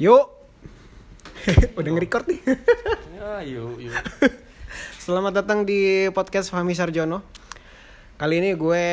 [0.00, 0.32] Yuk.
[1.76, 2.40] Udah nge-record nih.
[3.20, 3.92] Ya, yuk, yuk.
[5.04, 7.20] Selamat datang di podcast Fahmi Sarjono.
[8.16, 8.84] Kali ini gue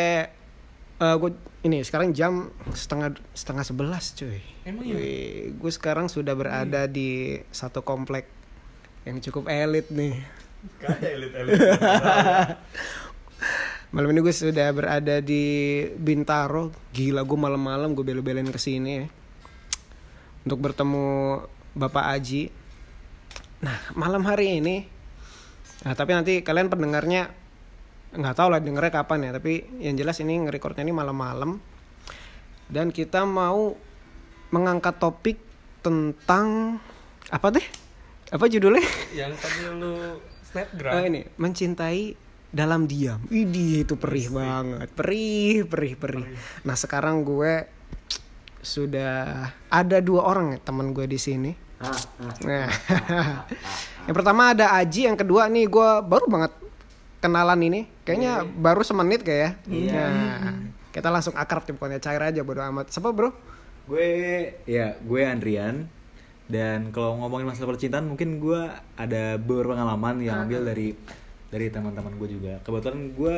[0.99, 1.31] eh gue
[1.63, 4.43] ini sekarang jam setengah setengah sebelas cuy.
[4.67, 4.99] Emang iya?
[4.99, 8.27] Wih, gue sekarang sudah berada di satu komplek
[9.07, 10.27] yang cukup elit nih.
[10.83, 11.59] Kayak elit-elit.
[13.95, 16.75] Malam ini gue sudah berada di Bintaro.
[16.91, 19.07] Gila gue malam-malam gue bela-belain ke sini ya.
[20.47, 21.43] Untuk bertemu
[21.75, 22.47] Bapak Aji.
[23.59, 24.97] Nah, malam hari ini
[25.85, 27.29] Nah, tapi nanti kalian pendengarnya
[28.17, 31.61] nggak tahu lah dengernya kapan ya, tapi yang jelas ini ngerekordnya ini malam-malam.
[32.67, 33.77] Dan kita mau
[34.49, 35.37] mengangkat topik
[35.85, 36.79] tentang
[37.29, 37.67] apa deh?
[38.33, 38.83] Apa judulnya?
[39.13, 40.17] Yang tadi lu
[40.49, 40.93] snapgram.
[40.97, 42.01] Eh, ini mencintai
[42.49, 43.21] dalam diam.
[43.29, 46.25] Widih itu perih banget, perih, perih, perih.
[46.65, 47.69] Nah sekarang gue
[48.67, 51.55] sudah ada dua orang ya teman gue di sini.
[52.43, 52.67] Nah,
[54.09, 56.51] yang pertama ada Aji, yang kedua nih gue baru banget
[57.23, 57.81] kenalan ini.
[58.03, 60.05] Kayaknya baru semenit kayak ya.
[60.11, 62.91] Nah, kita langsung akrab tim pokoknya cair aja bodo amat.
[62.91, 63.31] Siapa bro?
[63.87, 64.09] Gue
[64.67, 65.87] ya gue Andrian
[66.51, 68.61] dan kalau ngomongin masalah percintaan mungkin gue
[68.99, 70.91] ada beberapa pengalaman yang ambil dari
[71.47, 72.53] dari teman-teman gue juga.
[72.67, 73.37] Kebetulan gue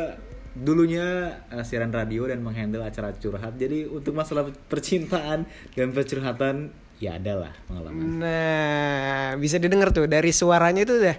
[0.60, 3.56] dulunya eh, siaran radio dan menghandle acara curhat.
[3.56, 8.20] Jadi untuk masalah percintaan dan percurhatan ya ada lah pengalaman.
[8.20, 11.18] Nah, bisa didengar tuh dari suaranya itu udah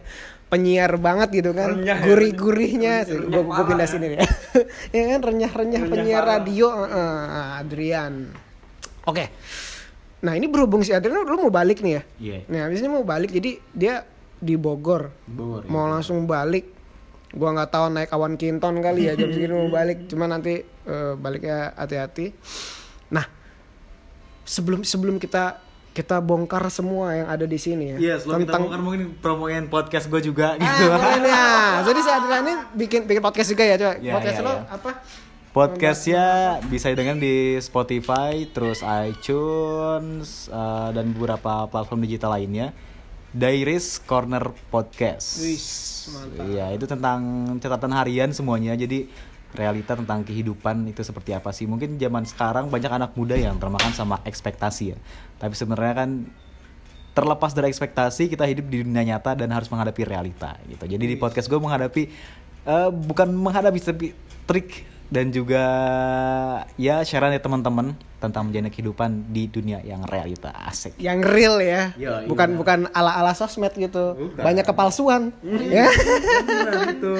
[0.53, 1.81] penyiar banget gitu kan.
[1.81, 1.97] Ya.
[2.05, 3.09] Gurih-gurihnya.
[3.09, 4.21] Gue gue pindah sini nih.
[4.97, 6.37] ya kan renyah-renyah Renyah penyiar parah.
[6.43, 8.15] radio eh, Adrian.
[9.09, 9.25] Oke.
[10.21, 12.03] Nah, ini berhubung si Adrian lu mau balik nih ya.
[12.21, 12.39] Iya.
[12.53, 14.05] Nah, habis ini mau balik jadi dia
[14.37, 15.09] di Bogor.
[15.25, 15.71] Bogor, ya.
[15.73, 16.80] Mau langsung balik.
[17.31, 20.11] Gua nggak tahu naik awan kinton kali ya jam segini mau balik.
[20.11, 22.35] Cuma nanti eh, baliknya hati-hati.
[23.15, 23.27] Nah,
[24.43, 27.97] sebelum sebelum kita kita bongkar semua yang ada di sini ya.
[27.99, 30.87] Iya, sebelum kita bongkar mungkin promoin podcast gue juga Ah, gitu.
[30.87, 31.47] keren ya.
[31.91, 33.95] Jadi Adrian ini bikin bikin podcast juga ya, coba.
[33.99, 34.63] Iya, podcast iya, lo iya.
[34.71, 34.91] apa?
[35.51, 36.25] Podcastnya
[36.71, 42.71] bisa didengar di Spotify, terus iTunes, eh, dan beberapa platform digital lainnya.
[43.31, 44.43] Dairis Corner
[44.75, 45.39] Podcast.
[45.39, 45.63] Wih,
[46.11, 46.45] mantap.
[46.51, 47.21] Iya, itu tentang
[47.63, 48.75] catatan harian semuanya.
[48.75, 49.07] Jadi
[49.55, 51.71] realita tentang kehidupan itu seperti apa sih?
[51.71, 54.99] Mungkin zaman sekarang banyak anak muda yang termakan sama ekspektasi ya.
[55.39, 56.11] Tapi sebenarnya kan
[57.15, 60.87] terlepas dari ekspektasi kita hidup di dunia nyata dan harus menghadapi realita gitu.
[60.87, 62.03] Jadi di podcast gue menghadapi
[62.67, 64.07] eh, bukan menghadapi tapi
[64.47, 65.65] trik dan juga
[66.79, 70.95] ya sharean ya teman-teman tentang menjalani kehidupan di dunia yang realita asik.
[71.03, 71.91] Yang real ya.
[71.99, 72.29] Iya, iya.
[72.31, 74.15] bukan bukan ala-ala sosmed gitu.
[74.15, 74.39] Bukan.
[74.39, 75.35] Banyak kepalsuan.
[75.67, 75.91] ya.
[76.95, 77.15] gitu.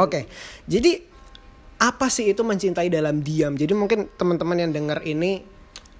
[0.00, 0.24] Oke.
[0.64, 1.04] Jadi
[1.82, 3.52] apa sih itu mencintai dalam diam?
[3.52, 5.44] Jadi mungkin teman-teman yang dengar ini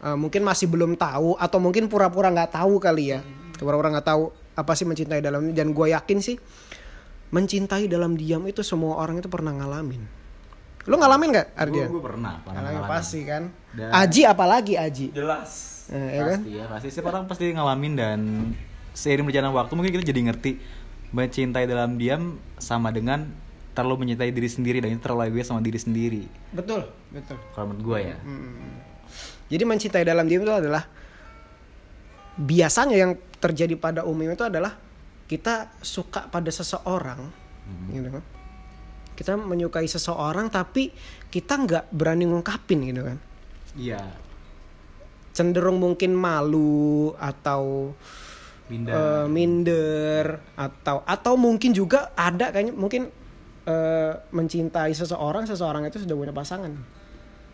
[0.01, 3.21] eh, mungkin masih belum tahu atau mungkin pura-pura nggak tahu kali ya.
[3.61, 6.37] Pura-pura nggak tahu apa sih mencintai dalam diam dan gue yakin sih
[7.33, 10.22] mencintai dalam diam itu semua orang itu pernah ngalamin.
[10.83, 11.87] Lu ngalamin nggak Ardian?
[11.87, 13.43] Gue pernah, pernah Ngalamin pasti kan.
[13.71, 15.07] Dan- Aji apalagi Aji.
[15.13, 15.51] Jelas.
[15.87, 16.39] Nah, ya kan?
[16.39, 18.19] pasti ya pasti setiap orang pasti ngalamin dan
[18.93, 20.53] seiring berjalan waktu mungkin kita jadi ngerti
[21.11, 22.23] mencintai dalam diam
[22.57, 23.29] sama dengan
[23.73, 27.37] terlalu mencintai diri sendiri dan itu terlalu egois sama diri sendiri Betul, betul.
[27.53, 28.73] kalau menurut gue ya Hmm.
[29.49, 30.87] Jadi mencintai dalam diam itu adalah
[32.35, 34.73] biasanya yang terjadi pada umumnya itu adalah
[35.27, 37.21] kita suka pada seseorang,
[37.89, 38.25] gitu kan.
[39.23, 40.91] Kita menyukai seseorang tapi
[41.31, 43.19] kita nggak berani ngungkapin gitu kan.
[43.79, 44.03] iya.
[45.33, 47.95] Cenderung mungkin malu atau
[48.69, 48.93] minder.
[48.93, 50.27] eh, minder
[50.59, 53.09] atau atau mungkin juga ada kayaknya mungkin
[53.65, 56.75] eh, mencintai seseorang seseorang itu sudah punya pasangan.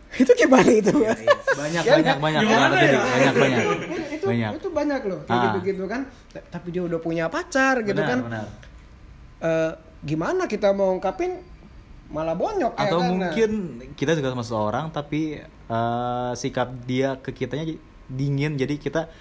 [0.25, 0.91] itu gimana itu?
[0.91, 2.41] banyak Ya, banyak banyak.
[2.43, 3.01] Gimana banyak ya?
[3.05, 3.65] banyak banyak.
[4.17, 4.51] Itu banyak.
[4.57, 6.01] itu banyak loh kayak gitu gitu kan.
[6.33, 8.19] Tapi dia udah punya pacar gitu benar kan.
[8.25, 8.47] benar.
[9.39, 11.43] Eh, gimana kita mau ungkapin
[12.09, 13.09] malah bonyok ya atau kan?
[13.09, 13.51] mungkin
[13.93, 17.69] kita juga sama seseorang tapi eh, sikap dia ke kitanya
[18.09, 19.13] dingin jadi kita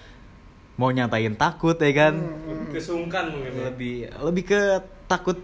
[0.78, 2.72] mau nyatain takut ya kan Hmm.
[2.72, 3.50] Kesungkan mungkin.
[3.52, 3.62] ya.
[3.68, 3.94] lebih
[4.24, 4.60] lebih ke
[5.04, 5.36] takut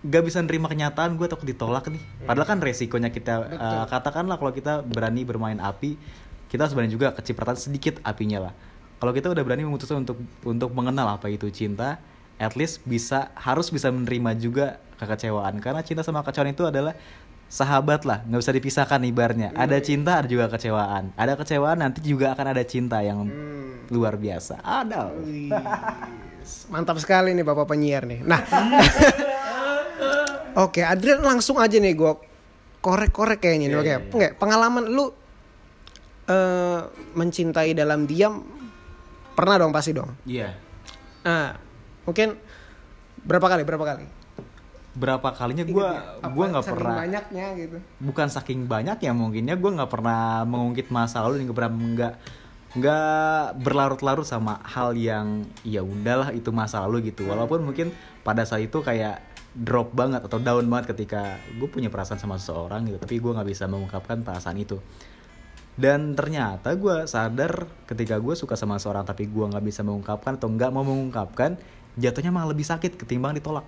[0.00, 4.50] gak bisa nerima kenyataan gue takut ditolak nih padahal kan resikonya kita uh, katakanlah kalau
[4.50, 6.00] kita berani bermain api
[6.48, 8.52] kita harus berani juga kecipratan sedikit apinya lah
[8.96, 12.00] kalau kita udah berani memutuskan untuk untuk mengenal apa itu cinta
[12.40, 15.56] at least bisa harus bisa menerima juga kekecewaan.
[15.64, 16.92] Karena cinta sama kekecewaan itu adalah
[17.50, 19.56] sahabat lah nggak bisa dipisahkan ibarnya.
[19.56, 21.16] Ada cinta ada juga kecewaan.
[21.16, 23.24] Ada kecewaan nanti juga akan ada cinta yang
[23.88, 24.60] luar biasa.
[24.60, 25.08] Ada.
[26.68, 28.20] Mantap sekali nih bapak penyiar nih.
[28.22, 28.40] Nah.
[30.66, 32.12] Oke Adrian langsung aja nih gue
[32.84, 33.70] korek-korek kayaknya nih.
[33.70, 34.10] Iya, oke iya, iya.
[34.18, 35.06] Nggak, pengalaman lu
[36.26, 36.80] eh
[37.14, 38.42] mencintai dalam diam
[39.40, 39.72] Pernah dong?
[39.72, 40.10] Pasti dong.
[40.28, 40.52] Iya.
[41.24, 41.56] Nah,
[42.04, 42.36] mungkin
[43.24, 43.62] berapa kali?
[43.64, 44.04] Berapa kali?
[44.90, 45.88] Berapa kalinya gue?
[46.22, 47.76] Apa gue nggak pernah banyaknya gitu.
[48.02, 52.14] bukan saking banyak ya mungkinnya gue nggak pernah mengungkit masa lalu nggak pernah nggak
[52.70, 57.90] nggak berlarut-larut sama hal yang ya udahlah itu masa lalu gitu walaupun mungkin
[58.22, 59.18] pada saat itu kayak
[59.50, 63.48] drop banget atau down banget ketika gue punya perasaan sama seseorang gitu tapi gue nggak
[63.50, 64.78] bisa mengungkapkan perasaan itu
[65.74, 70.46] dan ternyata gue sadar ketika gue suka sama seseorang tapi gue nggak bisa mengungkapkan atau
[70.46, 71.58] nggak mau mengungkapkan
[71.98, 73.66] jatuhnya malah lebih sakit ketimbang ditolak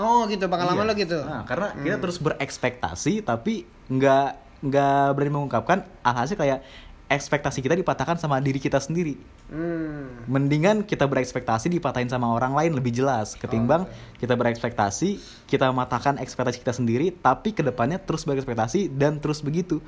[0.00, 0.90] Oh gitu pengalaman Iya.
[0.90, 1.18] lo gitu.
[1.20, 4.28] Nah, karena kita terus berekspektasi tapi nggak
[4.64, 6.64] nggak berani mengungkapkan alhasil kayak
[7.10, 9.18] ekspektasi kita dipatahkan sama diri kita sendiri.
[9.50, 10.24] Hmm.
[10.30, 13.84] Mendingan kita berekspektasi dipatahin sama orang lain lebih jelas ketimbang
[14.16, 15.18] kita berekspektasi
[15.50, 19.82] kita mematahkan ekspektasi kita sendiri tapi ke depannya terus berekspektasi dan terus begitu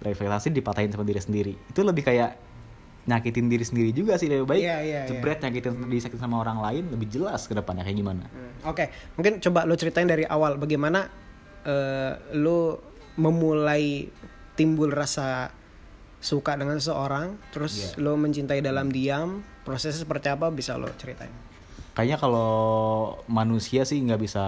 [0.00, 2.34] berekspektasi dipatahin sama diri sendiri itu lebih kayak
[3.02, 6.84] nyakitin diri sendiri juga sih lebih baik Iya, iya, jebret nyakitin disakitin sama orang lain
[6.88, 11.10] lebih jelas ke depannya kayak gimana Hmm, Oke, mungkin coba lo ceritain dari awal bagaimana
[11.62, 12.78] eh, lo
[13.18, 14.06] memulai
[14.54, 15.50] timbul rasa
[16.18, 18.00] suka dengan seseorang, terus Iya.
[18.00, 21.30] lo mencintai dalam diam, prosesnya seperti apa bisa lo ceritain?
[21.92, 22.50] Kayaknya kalau
[23.26, 24.44] manusia sih nggak bisa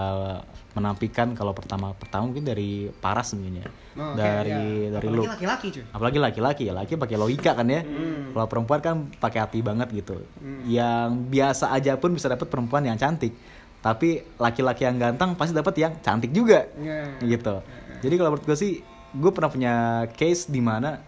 [0.72, 4.50] menampikan kalau pertama pertama mungkin dari paras mungkin ya Oh, dari
[4.84, 4.90] ya.
[4.92, 5.84] dari Apalagi lu laki-laki cuy.
[5.86, 8.32] apalagi laki-laki ya laki pakai logika kan ya Hmm.
[8.32, 10.18] kalau perempuan kan pakai hati banget gitu
[10.66, 13.36] yang biasa aja pun bisa dapat perempuan yang cantik
[13.78, 17.22] tapi laki-laki yang ganteng pasti dapat yang cantik juga Iya.
[17.22, 17.62] gitu
[18.00, 18.72] jadi kalau menurut gue sih
[19.12, 19.74] gue pernah punya
[20.10, 20.98] case di mana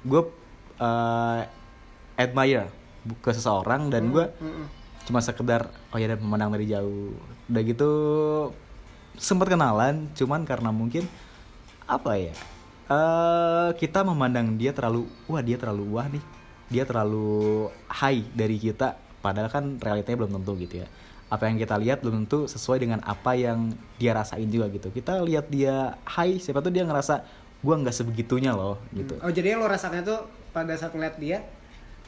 [0.00, 0.22] gue
[0.78, 1.40] eh,
[2.14, 2.70] admire
[3.16, 4.66] ke seseorang dan gue Mm-mm.
[5.06, 7.14] Cuma sekedar oh ya dan memandang dari jauh.
[7.46, 7.90] Udah gitu
[9.16, 11.08] sempat kenalan cuman karena mungkin
[11.88, 12.34] apa ya
[12.86, 16.24] eh kita memandang dia terlalu wah dia terlalu wah nih.
[16.66, 18.98] Dia terlalu high dari kita.
[19.22, 20.90] Padahal kan realitanya belum tentu gitu ya.
[21.30, 24.90] Apa yang kita lihat belum tentu sesuai dengan apa yang dia rasain juga gitu.
[24.90, 27.22] Kita lihat dia high siapa tuh dia ngerasa
[27.62, 29.14] gua nggak sebegitunya loh gitu.
[29.22, 30.16] Oh jadi yang lo rasakan itu
[30.50, 31.42] pada saat ngeliat dia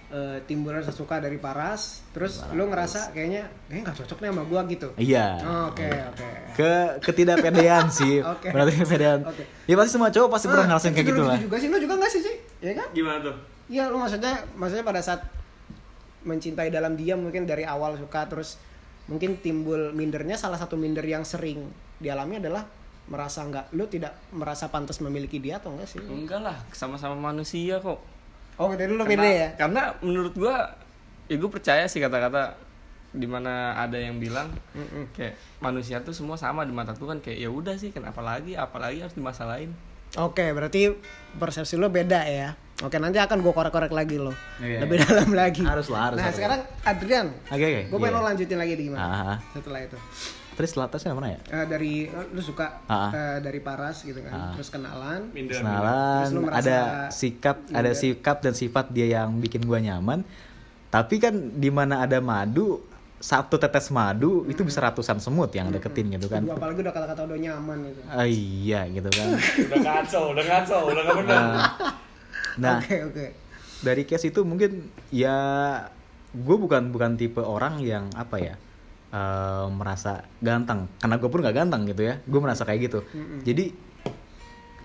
[0.08, 4.42] eh, timbul rasa suka dari paras, terus lo ngerasa kayaknya kayaknya nggak cocok nih sama
[4.44, 4.88] gua gitu.
[4.96, 6.28] iya Oh, Oke oke.
[6.54, 6.70] ke
[7.02, 8.48] ketidakpedean sih Oke.
[8.48, 9.44] berarti kepedean Oke.
[9.64, 11.76] ya pasti semua cowok pasti pernah Ah, ngerasain kayak itu gitu lah juga sih, lo
[11.76, 12.36] juga nggak sih sih?
[12.58, 12.88] Ya kan?
[12.90, 13.36] Gimana tuh?
[13.68, 15.20] Iya, lu maksudnya maksudnya pada saat
[16.24, 18.58] mencintai dalam diam mungkin dari awal suka terus
[19.06, 21.64] mungkin timbul mindernya salah satu minder yang sering
[21.96, 22.64] dialami adalah
[23.08, 26.00] merasa nggak lu tidak merasa pantas memiliki dia atau enggak sih?
[26.02, 27.96] Enggak lah, sama-sama manusia kok.
[28.58, 29.48] Oh, dari lu minder ya?
[29.54, 30.74] Karena menurut gua,
[31.26, 32.58] ya gue percaya sih kata-kata
[33.08, 35.14] di mana ada yang bilang Mm-mm.
[35.14, 39.00] kayak manusia tuh semua sama di mata Tuhan kayak ya udah sih kenapa lagi apalagi
[39.00, 39.72] harus dimasalahin
[40.16, 40.88] Oke, berarti
[41.36, 42.56] persepsi lo beda ya.
[42.80, 44.32] Oke, nanti akan gue korek-korek lagi lo.
[44.56, 44.80] Iya.
[44.80, 45.60] Lebih dalam lagi.
[45.60, 46.36] Harus lah, harus, Nah, harus.
[46.40, 47.28] sekarang Adrian.
[47.44, 48.20] Oke, oke, Gue pengen iya.
[48.20, 49.00] lo lanjutin lagi di gimana?
[49.04, 49.38] Ah, ah.
[49.52, 49.98] Setelah itu.
[50.58, 53.08] Terus setelah tesnya mana ya Eh, dari lu suka ah.
[53.08, 54.32] eh, dari Paras gitu kan.
[54.32, 54.50] Ah.
[54.52, 55.30] Terus kenalan.
[55.30, 56.78] minder kenalan Terus lu ada
[57.08, 57.94] sikap ada minder.
[57.94, 60.26] sikap dan sifat dia yang bikin gua nyaman
[60.88, 62.82] tapi kan di mana ada madu
[63.18, 67.20] satu tetes madu itu bisa ratusan semut yang deketin gitu kan Aduh, apalagi udah kata-kata
[67.24, 68.00] udah nyaman gitu.
[68.06, 69.26] Ah, iya gitu kan
[69.64, 71.42] udah ngaco udah ngaco udah gak bener
[72.56, 73.26] nah Oke, oke.
[73.80, 74.70] dari case itu mungkin
[75.08, 75.36] ya
[76.30, 78.54] gue bukan bukan tipe orang yang apa ya
[79.12, 80.88] eh, merasa ganteng.
[81.00, 82.20] Karena gue pun gak ganteng gitu ya.
[82.24, 83.00] Gue merasa kayak gitu.
[83.44, 83.88] Jadi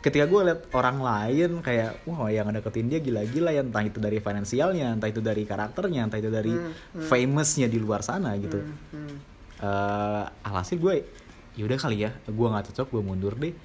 [0.03, 3.63] ketika gue liat orang lain kayak wah yang deketin dia gila-gila ya.
[3.63, 6.51] Entah itu dari finansialnya entah itu dari karakternya entah itu dari
[7.07, 8.59] famousnya di luar sana gitu.
[8.91, 9.15] Hmm.
[9.63, 11.07] eh alhasil gue
[11.55, 13.55] yaudah kali ya gue nggak cocok gue mundur deh.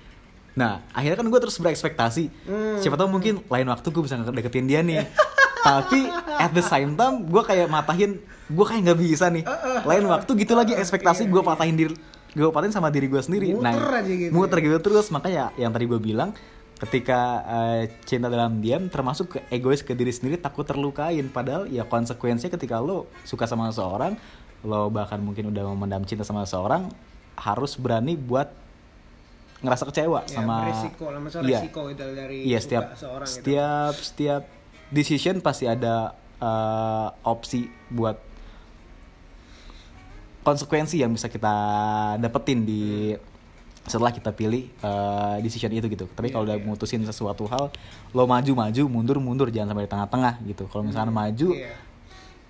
[0.55, 2.25] Nah akhirnya kan gue terus berekspektasi.
[2.47, 2.79] Hmm.
[2.79, 5.03] siapa tahu mungkin lain waktu gue bisa deketin dia nih
[5.61, 9.45] tapi at the same time gue kayak matahin gue kayak nggak bisa nih.
[9.83, 11.95] Lain waktu gitu lagi ekspektasi gue patahin diri
[12.29, 13.53] gue patahin sama diri gue sendiri.
[13.53, 15.09] Muter nah aja gitu muter gitu terus.
[15.09, 16.31] Makanya yang tadi gue bilang
[16.79, 21.27] ketika eh, cinta dalam diam termasuk ke egois ke diri sendiri takut terlukain.
[21.29, 24.15] Padahal ya konsekuensinya ketika lo suka sama seseorang
[24.63, 26.91] lo bahkan mungkin udah memendam cinta sama seseorang
[27.39, 28.51] harus berani buat
[29.59, 31.59] ngerasa kecewa Ya, sama beresiko lah, maksudnya Iya.
[31.63, 33.35] resiko itu dari iya suka setiap seorang gitu.
[33.35, 34.43] setiap setiap
[34.89, 38.17] decision pasti ada eh, opsi buat
[40.43, 41.53] konsekuensi yang bisa kita
[42.17, 43.13] dapetin di
[43.89, 46.05] setelah kita pilih eh, decision itu gitu.
[46.13, 47.73] Tapi kalau udah mutusin sesuatu hal,
[48.13, 50.65] lo maju maju, mundur mundur, jangan sampai di tengah-tengah gitu.
[50.69, 51.73] Kalau misalkan maju, Iya.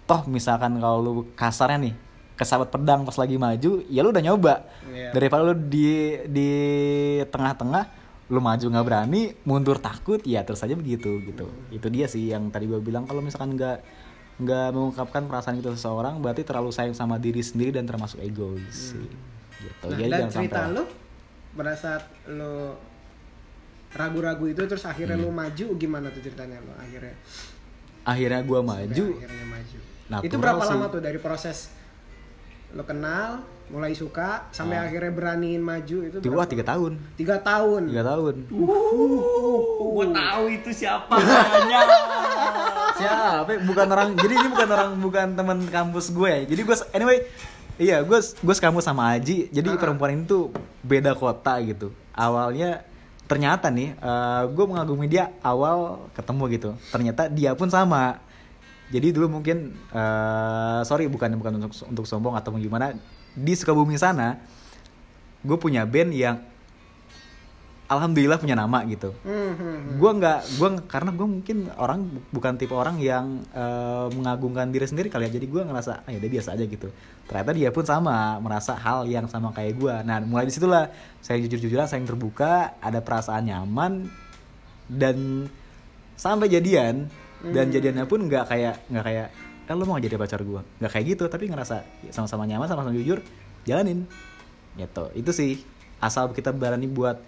[0.06, 1.94] toh misalkan kalau lu kasarnya nih
[2.38, 4.54] kesabet pedang pas lagi maju, ya lu udah nyoba.
[4.90, 5.10] Iya.
[5.14, 6.50] Daripada lu di di
[7.30, 11.48] tengah-tengah, lu maju nggak berani, mundur takut, ya terus aja begitu gitu.
[11.70, 13.80] Itu dia sih yang tadi gue bilang kalau misalkan nggak
[14.38, 19.08] nggak mengungkapkan perasaan itu seseorang berarti terlalu sayang sama diri sendiri dan termasuk egois sih
[19.58, 20.84] gitu Nah, Jadi dan jangan cerita sampai- lu
[21.50, 22.54] pada saat lu
[23.90, 25.24] ragu-ragu itu terus akhirnya Hmm.
[25.24, 27.14] lu maju gimana tuh ceritanya lu akhirnya
[28.04, 30.70] akhirnya gua Sampai maju akhirnya maju Natural itu berapa sih.
[30.70, 31.58] lama tuh dari proses
[32.68, 34.84] lu kenal mulai suka sampai Ah.
[34.84, 36.48] akhirnya beraniin maju itu di wah berapa?
[36.48, 36.92] tiga tahun.
[37.16, 37.82] Tiga tahun.
[37.88, 38.34] Tiga tahun.
[38.48, 41.80] Gue tahu itu siapa namanya.
[42.96, 43.50] Siapa?
[43.62, 46.28] Bukan orang jadi ini bukan orang bukan teman kampus gue.
[46.28, 47.18] Ya jadi gue anyway
[47.76, 49.48] iya gue gue sekampus sama Aji.
[49.48, 49.76] Jadi Ah.
[49.76, 50.48] perempuan ini tuh
[50.80, 51.92] beda kota gitu.
[52.12, 52.82] Awalnya
[53.24, 56.70] ternyata nih eh, gue mengagumi dia awal ketemu gitu.
[56.88, 58.16] Ternyata dia pun sama
[58.88, 62.96] jadi dulu mungkin eh, sorry bukan bukan untuk untuk sombong atau gimana
[63.36, 64.40] di Sukabumi sana
[65.44, 66.42] gue punya band yang
[67.88, 69.16] alhamdulillah punya nama gitu.
[69.24, 69.92] Hmm, hmm, hmm.
[69.96, 74.84] gue nggak gue karena gue mungkin orang bu- bukan tipe orang yang eh, mengagungkan diri
[74.84, 75.40] sendiri kali ya.
[75.40, 76.92] Jadi gue ngerasa ah udah biasa aja gitu.
[77.24, 80.92] Ternyata dia pun sama merasa hal yang sama kayak gue nah mulai di situlah
[81.24, 84.04] saya jujur jujuran saya terbuka ada perasaan nyaman
[84.88, 85.48] dan
[86.16, 87.08] sampai jadian
[87.44, 89.28] dan jadiannya pun nggak kayak nggak kayak
[89.68, 93.20] eh lo mau jadi pacar gue nggak kayak gitu tapi ngerasa sama-sama nyaman sama-sama jujur
[93.68, 94.08] jalanin.
[94.80, 95.04] Gitu.
[95.12, 95.60] Itu sih
[96.00, 97.20] asal kita berani buat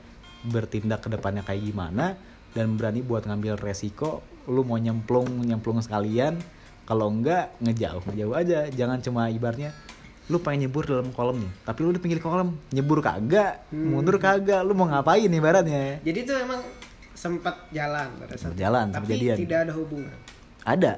[0.47, 2.17] bertindak ke depannya kayak gimana
[2.57, 6.40] dan berani buat ngambil resiko lu mau nyemplung nyemplung sekalian.
[6.88, 8.67] Kalau enggak ngejauh ngejauh aja.
[8.73, 9.76] Jangan cuma ibaratnya
[10.31, 14.62] lu pengen nyebur dalam kolam nih tapi lu di pinggir kolam nyebur kagak mundur kagak
[14.62, 15.99] lu mau ngapain ibaratnya?
[16.07, 16.62] Jadi itu emang
[17.21, 18.65] sempat jalan pada saat itu.
[18.65, 19.37] Jalan, tapi kejadian.
[19.45, 20.17] tidak ada hubungan.
[20.65, 20.93] Ada.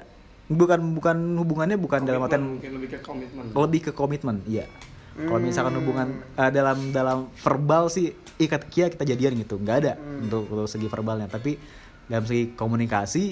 [0.46, 3.44] Bukan bukan hubungannya bukan dalam artian mungkin lebih ke komitmen.
[3.50, 4.66] Lebih ke komitmen iya.
[5.12, 9.58] Kalau misalkan hubungan eh, dalam dalam verbal sih ikat kia kita jadian gitu.
[9.58, 11.26] Nggak ada untuk, untuk segi verbalnya.
[11.26, 11.58] Tapi
[12.06, 13.24] dalam segi komunikasi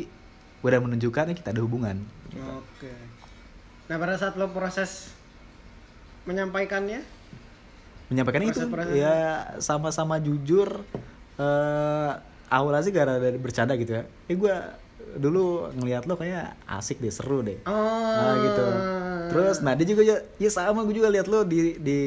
[0.60, 2.02] udah menunjukkan kita ada hubungan.
[2.58, 2.90] Oke.
[3.88, 5.12] Nah pada saat lo proses
[6.28, 7.00] menyampaikannya?
[8.10, 8.94] Menyampaikan itu Proses-proses.
[8.98, 9.14] ya
[9.62, 10.82] sama-sama jujur
[11.38, 12.12] eh
[12.50, 14.54] awalnya sih gara dari bercanda gitu ya eh gue
[15.10, 18.66] dulu ngelihat lo kayak asik deh seru deh oh Nah gitu.
[19.30, 22.00] Terus nah dia juga ya, ya sama gue juga lihat lo di di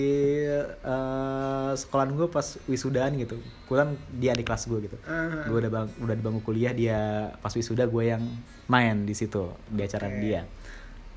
[0.67, 3.39] eh, sekolahan gue pas wisudaan gitu.
[3.67, 4.97] Kebetulan dia di kelas gue gitu.
[5.07, 5.47] Ah.
[5.47, 8.23] Gue udah bang, udah di bangku kuliah dia pas wisuda gue yang
[8.67, 10.19] main di situ di acara Oke.
[10.19, 10.41] dia.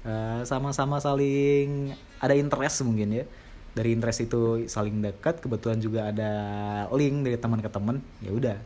[0.07, 1.91] Eh, sama-sama saling
[2.23, 3.25] ada interest mungkin ya.
[3.77, 6.31] Dari interest itu saling dekat, kebetulan juga ada
[6.97, 8.01] link dari teman ke teman.
[8.25, 8.57] Ya udah,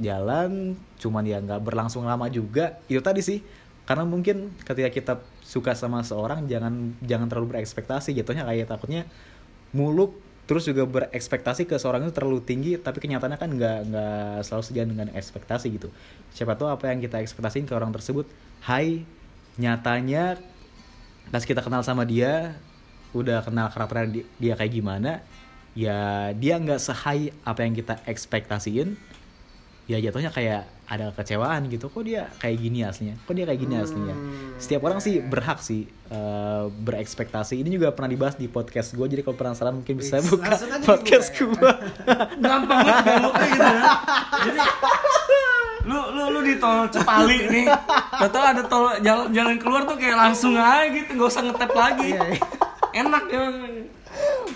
[0.00, 2.80] jalan cuman ya nggak berlangsung lama juga.
[2.88, 3.44] Itu tadi sih
[3.84, 9.02] karena mungkin ketika kita suka sama seorang jangan jangan terlalu berekspektasi jatuhnya kayak takutnya
[9.74, 10.14] muluk
[10.46, 14.88] terus juga berekspektasi ke seorang itu terlalu tinggi tapi kenyataannya kan nggak nggak selalu sejalan
[14.94, 15.88] dengan ekspektasi gitu.
[16.34, 18.26] Siapa tahu apa yang kita ekspektasiin ke orang tersebut
[18.66, 19.06] hai
[19.58, 20.38] nyatanya
[21.30, 22.58] pas kita kenal sama dia
[23.14, 25.22] udah kenal karakter di- dia kayak gimana
[25.74, 28.94] ya dia nggak sehai apa yang kita ekspektasiin
[29.90, 31.90] ya jatuhnya kayak ada kecewaan gitu.
[31.90, 33.18] Kok dia kayak gini aslinya?
[33.26, 34.14] Kok dia kayak gini aslinya?
[34.62, 37.58] Setiap orang sih berhak sih eh, berekspektasi.
[37.58, 40.54] Ini juga pernah dibahas di podcast gue jadi kalau penasaran mungkin bisa Wih, buka
[40.86, 41.72] podcast dibuka gue
[42.46, 43.82] gampang banget beloknya gitu ya.
[44.46, 44.60] Jadi
[45.80, 47.66] lu lu lu di tol Cepali nih.
[48.30, 52.14] Tahu ada tol jalan jalan keluar tuh kayak langsung aja gitu nggak usah ngetep lagi.
[52.14, 52.40] Iya, iya.
[52.90, 53.42] enak ya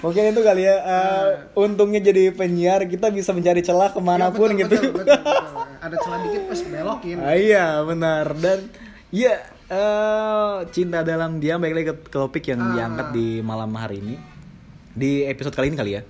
[0.00, 4.50] mungkin itu kali ya eh, untungnya jadi penyiar kita bisa mencari celah ke mana pun
[4.50, 4.74] Iya, gitu.
[4.74, 7.16] betul, betul, betul, ada celah dikit pas belokin.
[7.18, 8.26] Ah, iya benar.
[8.34, 8.58] Dan
[9.08, 9.34] ya
[9.64, 12.70] eh, cinta dalam diam baik lagi ke, ke topik yang Ah.
[12.72, 14.16] diangkat di malam hari ini.
[14.90, 16.02] Di episode kali ini kali ya.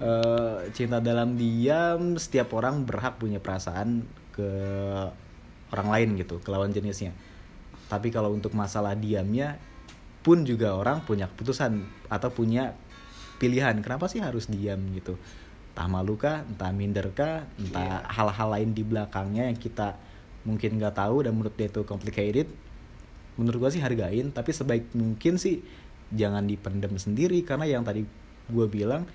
[0.00, 4.48] Eh, cinta dalam diam setiap orang berhak punya perasaan ke
[5.70, 7.12] orang lain gitu ke lawan jenisnya.
[7.86, 9.58] Tapi kalau untuk masalah diamnya
[10.20, 12.76] pun juga orang punya keputusan atau punya
[13.40, 13.72] pilihan.
[13.80, 15.16] Kenapa sih harus diam gitu?
[15.72, 19.96] Entah malu kah entah minder kah entah hal-hal lain di belakangnya yang kita
[20.44, 22.48] mungkin nggak tahu dan menurut dia itu complicated
[23.40, 24.28] menurut gua sih hargain.
[24.28, 25.64] Tapi sebaik mungkin sih
[26.12, 27.40] jangan dipendam sendiri.
[27.40, 28.04] Karena yang tadi
[28.50, 29.08] gue bilang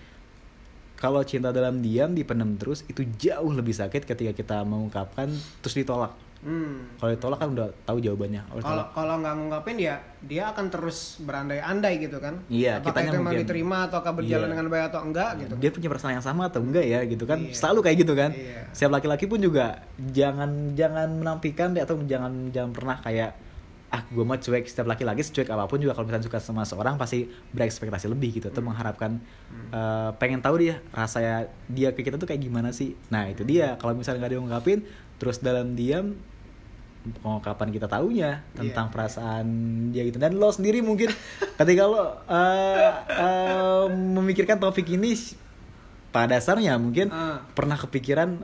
[0.96, 5.28] kalau cinta dalam diam dipendam terus itu jauh lebih sakit ketika kita mengungkapkan
[5.60, 6.16] terus ditolak
[6.46, 6.94] Hmm.
[6.96, 8.46] kalau ditolak kan udah tahu jawabannya
[8.94, 12.38] kalau nggak ngungkapin ya dia akan terus berandai-andai gitu kan.
[12.48, 14.52] Iya, Apakah kitanya itu emang mungkin- diterima ataukah berjalan Iya.
[14.54, 15.54] dengan baik atau enggak gitu.
[15.56, 17.50] dia punya perasaan yang sama atau enggak ya gitu kan Iya.
[17.52, 18.62] selalu kayak gitu kan Iya.
[18.72, 19.66] setiap laki-laki pun juga
[20.08, 23.32] jangan jangan menampilkan deh atau jangan jangan pernah kayak
[23.88, 26.94] ah gue mah cuek setiap laki-laki secuek apa pun juga kalau misalnya suka sama seorang
[26.96, 28.70] pasti berekspektasi lebih gitu atau Hmm.
[28.70, 29.18] mengharapkan
[29.72, 33.74] eh, pengen tahu dia rasanya dia ke kita tuh kayak gimana sih nah itu dia
[33.76, 34.80] kalau misalnya nggak diungkapin
[35.16, 36.18] terus dalam diam
[37.16, 38.94] pengungkapan kita tahunya tentang Iya.
[38.94, 39.46] perasaan
[39.90, 41.14] dia gitu dan lo sendiri mungkin
[41.60, 45.14] ketika lo eh, eh, memikirkan topik ini
[46.10, 47.44] pada dasarnya mungkin Ah.
[47.54, 48.40] pernah kepikiran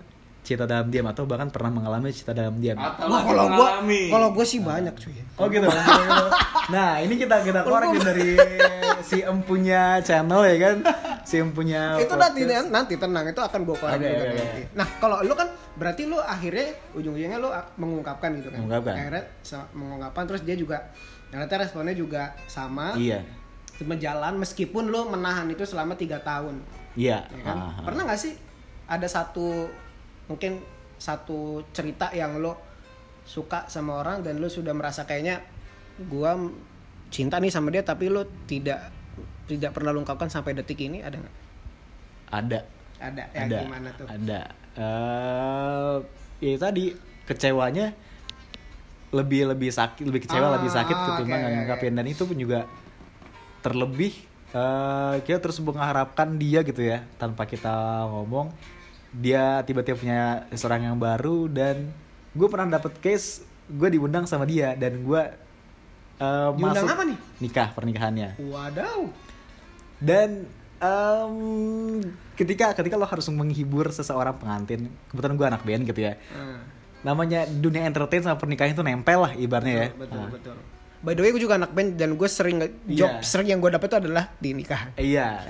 [0.51, 4.27] cinta dalam diam atau bahkan pernah mengalami cinta dalam diam Atau Wah, kalau gua kalau
[4.35, 5.15] gua sih banyak cuy.
[5.39, 5.63] Oh gitu.
[6.73, 8.35] nah ini kita kita korek dari
[9.01, 10.75] si empunya channel ya kan,
[11.25, 11.97] si empunya.
[11.97, 14.29] itu nanti nanti tenang itu akan gue korek juga oke.
[14.37, 14.61] nanti.
[14.77, 17.49] Nah kalau lu kan berarti lu akhirnya ujung-ujungnya lu
[17.81, 18.59] mengungkapkan gitu kan.
[18.61, 18.93] Mengungkapkan.
[18.95, 19.23] Akhirnya
[19.73, 20.77] mengungkapkan terus dia juga
[21.33, 22.93] ternyata responnya juga sama.
[22.99, 23.23] Iya,
[23.81, 26.61] Berjalan meskipun lu menahan itu selama tiga tahun.
[26.93, 27.25] iya.
[27.33, 27.57] Ya kan?
[27.57, 27.83] Ah, ah.
[27.89, 28.37] Pernah nggak sih
[28.85, 29.65] ada satu
[30.31, 30.63] mungkin
[30.95, 32.55] satu cerita yang lo
[33.27, 35.43] suka sama orang dan lo sudah merasa kayaknya
[36.07, 36.39] gua
[37.11, 38.89] cinta nih sama dia tapi lo tidak
[39.45, 41.35] tidak pernah lu ungkapkan sampai detik ini ada nggak?
[42.31, 42.59] Ada,
[43.03, 43.23] Ada.
[43.35, 44.07] Ya ada, gimana tuh?
[44.07, 44.41] ada.
[44.79, 45.95] Eh,
[46.39, 46.95] ya tadi
[47.27, 47.91] kecewanya
[49.11, 52.23] lebih lebih sakit, lebih kecewa, Ah, lebih sakit ah, ketimbang oke, oke, ngungkapin dan itu
[52.23, 52.63] pun juga
[53.59, 54.15] terlebih
[54.51, 58.51] eh kita terus mengharapkan dia gitu ya tanpa kita ngomong
[59.11, 61.91] dia tiba-tiba punya seorang yang baru dan
[62.31, 65.21] gue pernah dapet case gue diundang sama dia dan gue
[66.17, 67.17] eh, Diundang masuk apa nih?
[67.39, 68.99] nikah pernikahannya Wadaw.
[69.97, 71.35] dan em,
[72.33, 76.63] ketika ketika lo harus menghibur seseorang pengantin kebetulan gue anak band gitu ya Ah,
[77.03, 80.57] namanya dunia entertain sama pernikahan itu nempel lah ibaratnya ya betul Nah, betul.
[81.01, 83.21] By the way, gue juga anak band dan gue sering nge- job Iya.
[83.21, 84.93] sering yang gue dapet itu adalah di nikahan.
[84.93, 85.41] Iya,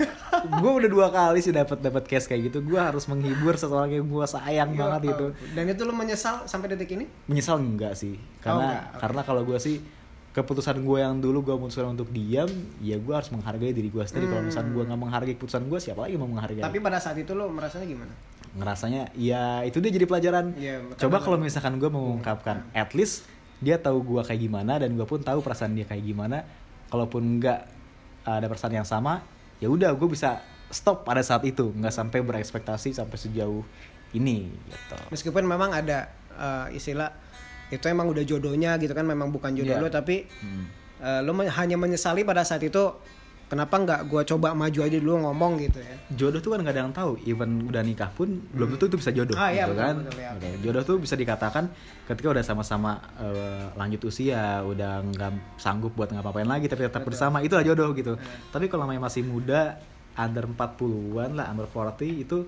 [0.50, 2.64] gue udah dua kali sih dapat dapat case kayak gitu.
[2.64, 5.28] Gue harus menghibur seseorang yang gue sayang banget itu.
[5.52, 7.04] Dan itu lo menyesal sampai detik ini?
[7.28, 8.16] Menyesal enggak sih?
[8.40, 9.00] Karena enggak, oke.
[9.00, 9.84] karena kalau gue sih
[10.32, 12.48] keputusan gue yang dulu gue memutuskan untuk diam,
[12.80, 14.32] ya gue harus menghargai diri gue sendiri.
[14.32, 16.64] Kalau misalnya gue nggak menghargai keputusan gue, siapa lagi mau menghargai?
[16.64, 18.16] Tapi pada saat itu lo merasanya gimana?
[18.52, 20.52] ngerasanya ya itu dia jadi pelajaran.
[20.56, 23.24] Iya, Coba kalau misalkan gue mengungkapkan, at least
[23.62, 26.42] dia tahu gue kayak gimana dan gue pun tahu perasaan dia kayak gimana.
[26.90, 27.70] Kalaupun enggak
[28.22, 29.22] ada perasaan yang sama,
[29.58, 33.64] ya udah gue bisa stop pada saat itu, nggak sampai berekspektasi sampai sejauh
[34.12, 34.98] ini gitu.
[35.10, 37.14] Meskipun memang ada eh, istilah
[37.70, 39.84] itu emang udah jodohnya gitu kan memang bukan jodoh Iya.
[39.84, 40.66] lo tapi Hmm.
[41.00, 42.92] eh, lo men- hanya menyesali pada saat itu
[43.52, 45.96] kenapa nggak gua coba maju aja dulu ngomong gitu ya.
[46.10, 49.12] Jodoh tuh kan gak ada yang tahu, even udah nikah pun belum tentu itu bisa
[49.12, 49.96] jodoh, Ah, iya, gitu betul, kan?
[50.00, 50.30] betul, ya.
[50.32, 51.64] Oke, Jodoh tuh bisa dikatakan
[52.06, 57.40] ketika udah sama-sama eh, lanjut usia, udah nggak sanggup buat ngapa-ngapain lagi, tapi tetap bersama,
[57.40, 58.16] itulah jodoh gitu.
[58.48, 59.76] Tapi kalau namanya masih muda,
[60.14, 62.48] under 40-an lah, under 40 itu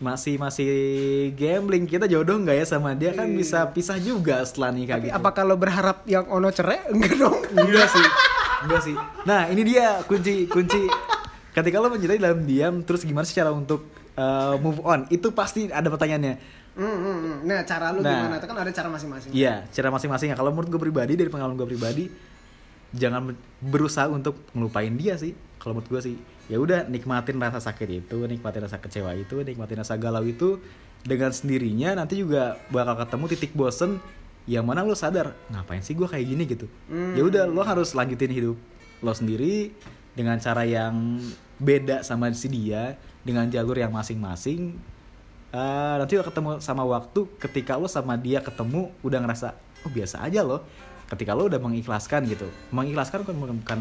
[0.00, 0.70] masih masih
[1.34, 5.18] gambling kita jodoh nggak ya sama dia kan bisa pisah juga setelah nikah Tapi gitu.
[5.20, 7.36] apa kalau berharap yang ono cerai enggak dong?
[7.52, 8.06] Enggak sih.
[8.64, 8.96] Enggak sih.
[9.24, 10.84] Nah, ini dia kunci kunci
[11.50, 15.08] ketika lo mencintai dalam diam terus gimana sih cara untuk uh, move on?
[15.08, 16.34] Itu pasti ada pertanyaannya.
[16.70, 17.36] Hmm, hmm.
[17.50, 18.14] Nah cara lu Nah.
[18.14, 18.34] gimana?
[18.38, 19.30] Itu kan ada cara masing-masing.
[19.34, 20.32] Iya, cara masing-masing.
[20.38, 22.04] Kalau menurut gue pribadi dari pengalaman gue pribadi
[22.90, 25.34] jangan berusaha untuk ngelupain dia sih.
[25.60, 26.14] Kalau menurut gue sih,
[26.48, 30.56] ya udah nikmatin rasa sakit itu, nikmatin rasa kecewa itu, nikmatin rasa galau itu
[31.04, 34.00] dengan sendirinya nanti juga bakal ketemu titik bosen
[34.48, 36.66] yang mana lo sadar ngapain sih gue kayak gini gitu.
[36.88, 37.16] Hmm.
[37.16, 38.56] Ya udah lo harus lanjutin hidup
[39.00, 39.72] lo sendiri
[40.16, 41.20] dengan cara yang
[41.60, 44.76] beda sama si dia dengan jalur yang masing-masing
[45.50, 49.50] Eh, nanti lo ketemu sama waktu ketika lo sama dia ketemu udah ngerasa
[49.82, 50.62] oh biasa aja lo
[51.10, 53.80] ketika lo udah mengikhlaskan gitu mengikhlaskan kan bukan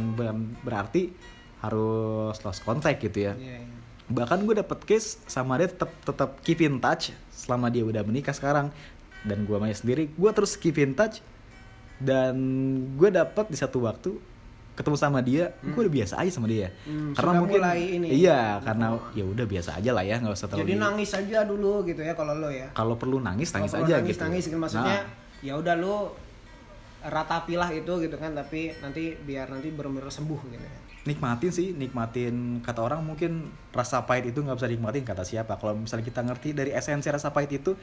[0.65, 1.13] berarti
[1.61, 3.77] harus lost contact gitu ya Iya, iya.
[4.09, 8.33] bahkan gue dapet case sama dia tetap tetap keep in touch selama dia udah menikah
[8.33, 8.73] sekarang
[9.21, 11.19] dan gue main sendiri gue terus keep in touch.
[11.99, 12.35] Dan
[12.95, 14.15] gue dapet di satu waktu
[14.71, 16.71] ketemu sama dia gue udah biasa aja sama dia.
[16.87, 18.07] Hmm, karena mungkin mulai ini.
[18.15, 21.39] iya karena ya udah biasa aja lah ya nggak usah terlalu Jadi di- nangis aja
[21.43, 22.71] dulu gitu ya kalau lo ya.
[22.71, 24.23] kalau perlu nangis nangis aja nangis, gitu.
[24.23, 24.55] Nangis gitu.
[24.55, 26.15] Maksudnya Nah, ya udah lu
[26.99, 30.79] ratapilah itu gitu kan tapi nanti biar nanti benar-benar sembuh gitu ya.
[31.01, 35.55] nikmatin sih nikmatin kata orang mungkin rasa pahit itu nggak bisa nikmatin kata siapa.
[35.55, 37.75] Kalau misalnya kita ngerti dari esensi rasa pahit itu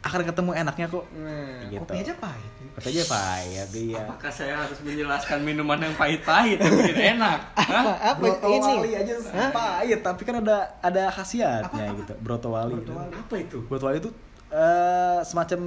[0.00, 1.80] akan ketemu enaknya kok Nah, Gitu.
[1.82, 2.50] kopi aja pahit.
[2.70, 7.38] kata aja pahit iya Apakah saya harus menjelaskan minuman yang pahit-pahit yang bikin enak?
[7.60, 7.84] Hah?
[8.08, 8.64] Apa Broto ini?
[8.64, 9.14] wali aja
[9.50, 13.12] pahit tapi kan ada ada khasiatnya gitu broto wali Broto wali.
[13.12, 13.58] Apa itu?
[13.62, 14.10] broto wali itu
[14.48, 15.60] eh, semacam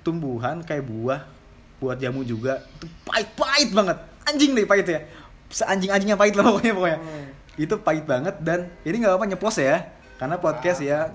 [0.00, 1.20] tumbuhan kayak buah
[1.76, 5.00] buat jamu juga itu pahit-pahit banget anjing deh pahit ya
[5.48, 7.26] seanjing-anjingnya pahit lah pokoknya pokoknya Hmm.
[7.56, 9.82] itu pahit banget dan ini nggak apa nyeplos ya
[10.20, 11.08] karena podcast ya.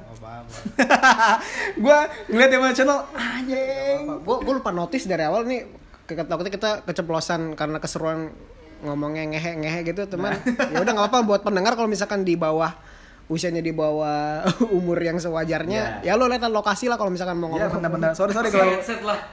[1.83, 1.97] Gue
[2.33, 4.25] ngeliat dia channel anjing.
[4.25, 5.69] Gue gue lupa notice dari awal nih
[6.09, 8.33] ke- takutnya kita keceplosan karena keseruan
[8.81, 12.75] ngomongnya ngehe ngehe gitu teman ya udah nggak apa buat pendengar kalau misalkan di bawah
[13.25, 14.45] usianya di bawah
[14.77, 17.81] umur yang sewajarnya, ya lo lihat lokasi lah kalau misalkan mau Ya ngomong.
[17.81, 18.11] benar-benar.
[18.13, 18.69] Sorry sorry kalau.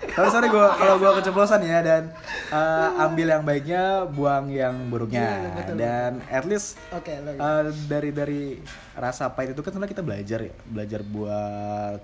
[0.09, 2.03] Sorry sorry gue kalau gue keceplosan ya dan
[2.49, 7.63] eh, ambil yang baiknya, buang yang buruknya Iya, betul, dan at least Oke, lo- eh,
[7.87, 8.43] dari dari
[8.93, 12.01] rasa pahit itu kan sebenarnya kita belajar ya, belajar buat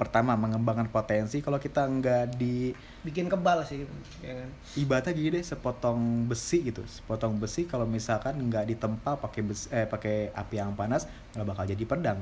[0.00, 3.84] pertama mengembangkan potensi kalau kita nggak di bikin kebal sih,
[4.18, 4.48] ya kan?
[4.74, 9.84] ibaratnya gini deh sepotong besi gitu sepotong besi kalau misalkan nggak ditempa pakai besi, eh
[9.84, 12.20] pakai api yang panas nggak bakal jadi pedang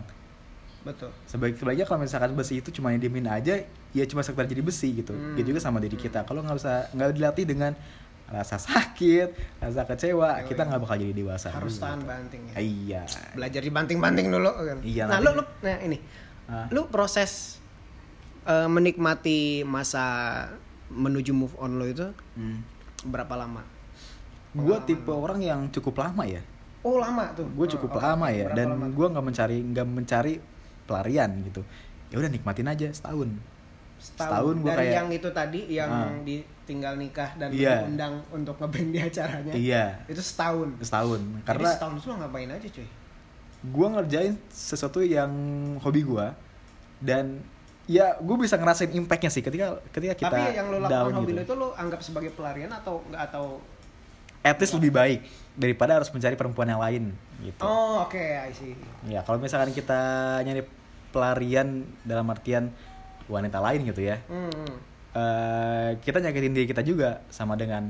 [0.80, 1.10] Betul.
[1.24, 5.10] sebaik sebaiknya kalau misalkan besi itu cuma diemin aja ya cuma sekedar jadi besi gitu
[5.10, 5.34] Hmm.
[5.34, 7.74] gitu juga sama diri kita kalau nggak usah nggak dilatih dengan
[8.24, 11.90] rasa sakit rasa kecewa Yo, kita nggak bakal jadi dewasa Harus juga.
[11.90, 12.54] tahan banting ya.
[12.58, 14.78] iya Belajar dibanting-banting dulu kan.
[14.80, 15.98] Iya, Nah, nanti- lu, lu nah ini.
[16.44, 16.64] Ah.
[16.68, 17.56] Lu proses
[18.48, 20.04] eh, menikmati masa
[20.88, 22.58] menuju move on lo itu hmm.
[23.06, 23.60] berapa lama?
[24.50, 26.40] gue tipe orang yang cukup lama ya
[26.80, 27.44] Oh, lama tuh.
[27.44, 30.34] gue cukup Oh, lama ya Berapa dan gue nggak mencari nggak mencari
[30.84, 31.60] pelarian gitu
[32.08, 33.28] ya udah nikmatin aja setahun
[33.98, 36.14] setahun gua dari kayak- yang itu tadi yang Ah.
[36.22, 37.82] ditinggal nikah dan Iya.
[37.82, 39.52] diundang untuk ngeband di acaranya.
[39.52, 40.78] iya Itu setahun.
[40.80, 42.88] setahun Jadi karena setahun itu lo ngapain aja, cuy?
[43.58, 45.28] gue ngerjain sesuatu yang
[45.76, 46.26] hobi gue
[47.00, 47.42] dan
[47.88, 51.34] ya gue bisa ngerasain impactnya sih ketika ketika kita Tapi yang lo lakukan hobi gitu.
[51.34, 53.44] lo itu lo anggap sebagai pelarian atau enggak atau
[54.40, 55.20] at least lebih baik
[55.54, 57.04] daripada harus mencari perempuan yang lain
[57.40, 58.76] gitu Oh, oke, I see.
[59.04, 60.00] ya kalau misalkan kita
[60.42, 60.62] nyari
[61.08, 61.68] pelarian
[62.02, 62.68] dalam artian
[63.26, 64.76] wanita lain gitu ya Hmm, hmm.
[65.14, 67.88] eh, kita nyakitin diri kita juga sama dengan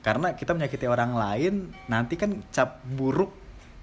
[0.00, 1.54] karena kita menyakiti orang lain
[1.86, 3.34] nanti kan cap buruk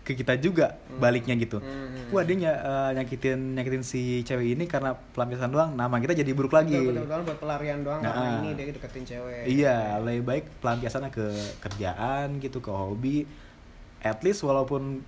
[0.03, 2.11] ke kita juga baliknya gitu Hmm.
[2.11, 6.27] wah dia ny- eh, nyakitin nyakitin si cewek ini karena pelampiasan doang nama kita jadi
[6.29, 8.37] buruk lagi Betul, betul, betul, buat pelarian doang karena Nah.
[8.37, 9.43] ini dia deketin cewek.
[9.45, 11.25] iya lebih baik pelampiasannya ke
[11.59, 13.23] kerjaan gitu ke hobi
[13.99, 14.99] at least walaupun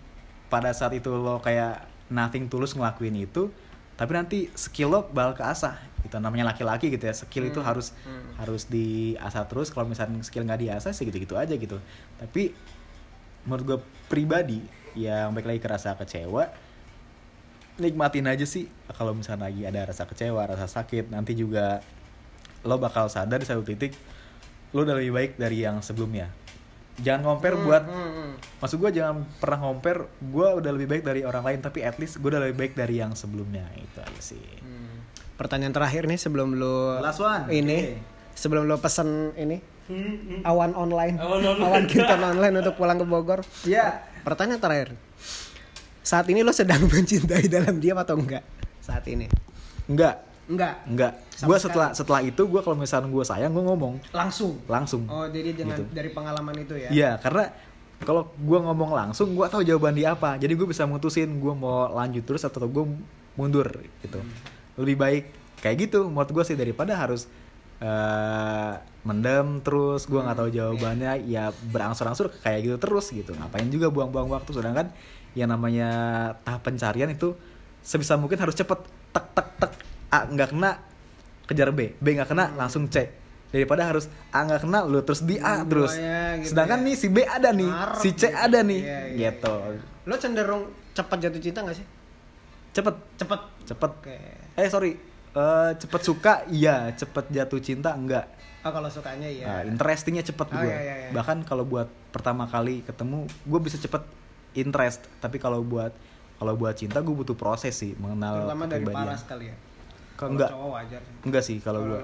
[0.48, 3.52] pada saat itu lo kayak nothing tulus ngelakuin itu
[3.94, 7.92] tapi nanti skill lo bakal keasah gitu namanya laki-laki gitu ya skill itu Hmm, harus
[8.00, 8.38] hmm.
[8.38, 11.82] harus diasah terus kalau misalnya skill nggak diasah sih gitu-gitu aja gitu
[12.16, 12.56] tapi
[13.44, 14.62] menurut gue pribadi
[14.98, 16.50] yang baik lagi ke rasa kecewa
[17.76, 21.84] nikmatin aja sih kalau misalnya lagi ada rasa kecewa rasa sakit nanti juga
[22.64, 23.92] lo bakal sadar di satu titik
[24.72, 26.32] lo udah lebih baik dari yang sebelumnya
[26.96, 28.32] jangan compare Hmm, buat hmm, hmm.
[28.64, 32.24] maksud gue jangan pernah compare gue udah lebih baik dari orang lain tapi at least
[32.24, 35.04] gue udah lebih baik dari yang sebelumnya itu aja sih Hmm.
[35.36, 38.00] Pertanyaan terakhir nih sebelum lo Last one, ini oke.
[38.40, 40.42] sebelum lo pesen ini Hmm, hmm.
[40.42, 41.62] awan online Awan online.
[41.62, 43.40] awan Kinton online untuk pulang ke Bogor.
[43.62, 44.02] Iya.
[44.22, 44.90] Pertanyaan terakhir.
[46.02, 48.42] Saat ini lo sedang mencintai dalam diam atau enggak?
[48.80, 49.30] Saat ini.
[49.86, 50.74] enggak Enggak.
[50.86, 54.62] enggak gue setelah setelah itu gue kalau misalnya gue sayang gue ngomong Langsung.
[54.66, 55.90] langsung Oh, jadi dengan Gitu.
[55.92, 56.90] dari pengalaman itu ya.
[56.90, 57.50] Iya, karena
[57.98, 60.36] kalau gue ngomong langsung, gue tahu jawaban dia apa.
[60.36, 62.86] Jadi gue bisa mutusin gue mau lanjut terus atau gue
[63.34, 63.66] mundur
[64.00, 64.22] gitu.
[64.76, 65.24] Lebih baik
[65.60, 66.06] kayak gitu.
[66.06, 67.26] Menurut gue sih daripada harus
[67.86, 68.74] eh
[69.06, 71.22] mendem terus gue nggak tahu jawabannya.
[71.30, 73.32] Ya berangsur-angsur kayak gitu terus gitu.
[73.32, 74.50] Ngapain juga buang-buang waktu?
[74.52, 74.90] Sedangkan
[75.38, 75.90] yang namanya
[76.42, 77.38] tahap pencarian itu
[77.80, 78.82] sebisa mungkin harus cepet.
[79.14, 79.72] Tek tek tek.
[80.10, 80.82] A nggak kena
[81.46, 81.94] kejar B.
[81.96, 83.06] B nggak kena langsung C.
[83.54, 85.94] Daripada harus A nggak kena lu terus di A Hmm, terus.
[85.96, 86.86] gitu sedangkan ya.
[86.90, 88.36] nih si B ada nih si C gitu.
[88.36, 88.82] ada nih.
[88.82, 89.54] Iya, iya, gitu.
[90.04, 91.86] Lo cenderung cepat jatuh cinta gak sih?
[92.74, 92.96] cepet.
[93.16, 93.42] Cepet.
[93.64, 93.92] cepet.
[93.96, 94.18] Oke.
[94.56, 95.00] eh sorry
[95.36, 96.34] Eh, cepet suka?
[96.48, 96.96] Iya.
[96.96, 97.92] Cepet jatuh cinta?
[97.92, 98.32] Enggak.
[98.66, 99.46] Oh, kalau sukanya iya.
[99.46, 101.10] Nah, interestingnya cepet Oh, gue iya, iya, iya.
[101.14, 104.02] bahkan kalau buat pertama kali ketemu gue bisa cepet
[104.58, 105.06] interest.
[105.22, 105.94] Tapi kalau buat
[106.42, 109.56] kalau buat cinta gue butuh proses sih mengenal Terutama dari paras kali ya.
[109.56, 110.50] Kalau Kalau enggak.
[110.50, 111.16] cowok wajar sih.
[111.30, 112.00] enggak sih kalau gue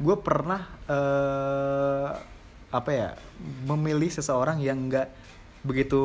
[0.00, 2.08] gue pernah eh
[2.70, 3.08] apa ya
[3.70, 5.12] memilih seseorang yang enggak
[5.62, 6.02] begitu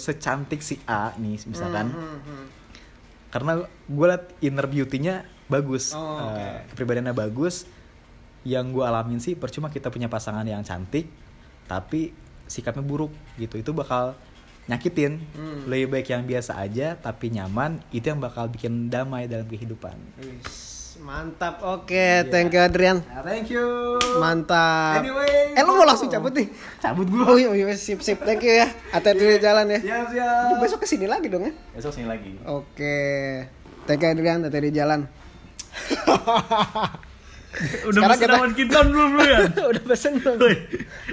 [0.00, 1.92] secantik si A nih misalkan.
[1.92, 2.44] Hmm, hmm.
[3.28, 6.20] karena gue liat inner beauty-nya bagus Oh.
[6.30, 7.64] Eh, kepribadiannya bagus
[8.42, 11.08] yang gue alamin sih percuma kita punya pasangan yang cantik
[11.64, 12.12] tapi
[12.44, 14.16] sikapnya buruk gitu itu bakal
[14.64, 15.64] nyakitin Hmm.
[15.64, 19.96] lebih baik yang biasa aja tapi nyaman itu yang bakal bikin damai dalam kehidupan
[20.98, 21.62] mantap.
[21.62, 22.98] Oke, thank you Adrian.
[23.22, 24.98] thank you Mantap.
[24.98, 26.50] Anyway, eh lu mau langsung cabut nih?
[26.82, 28.18] cabut gue Oh iya, iya, sip sip.
[28.18, 28.66] Thank you ya.
[28.90, 29.78] Hati-hati di jalan ya.
[29.78, 31.52] siap siap besok ke sini lagi dong ya.
[31.70, 32.98] besok sini lagi Oke.
[33.86, 35.06] Thank you Adrian, hati-hati di jalan.
[37.88, 39.40] Udah Sekarang pesen kita- awan kinton belum lu ya?
[39.72, 40.38] Udah pesen belum?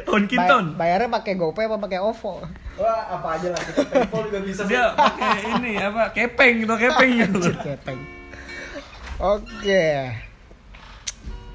[0.05, 0.63] Awan kinton.
[0.71, 2.33] Bay- bayarnya pakai GoPay apa pakai OVO?
[2.75, 6.11] wah apa aja lah kita paypal juga bisa Dia pakai ini apa?
[6.11, 7.39] Kepeng gitu, kepeng gitu.
[7.55, 7.99] Kepeng.
[9.17, 9.85] Oke.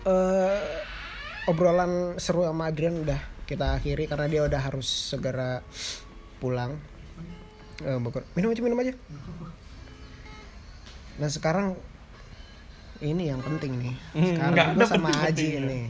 [0.00, 0.58] Eh,
[1.44, 5.60] obrolan seru sama Adrian udah kita akhiri karena dia udah harus segera
[6.40, 6.80] pulang.
[7.80, 8.24] Eh, Bogor.
[8.32, 8.96] Minum aja, minum aja.
[11.16, 11.76] Nah sekarang
[13.00, 13.94] ini yang penting nih.
[14.12, 15.60] Hmm, Sekarang nggak gue sama Aji penting-pentingnya.
[15.62, 15.80] ini.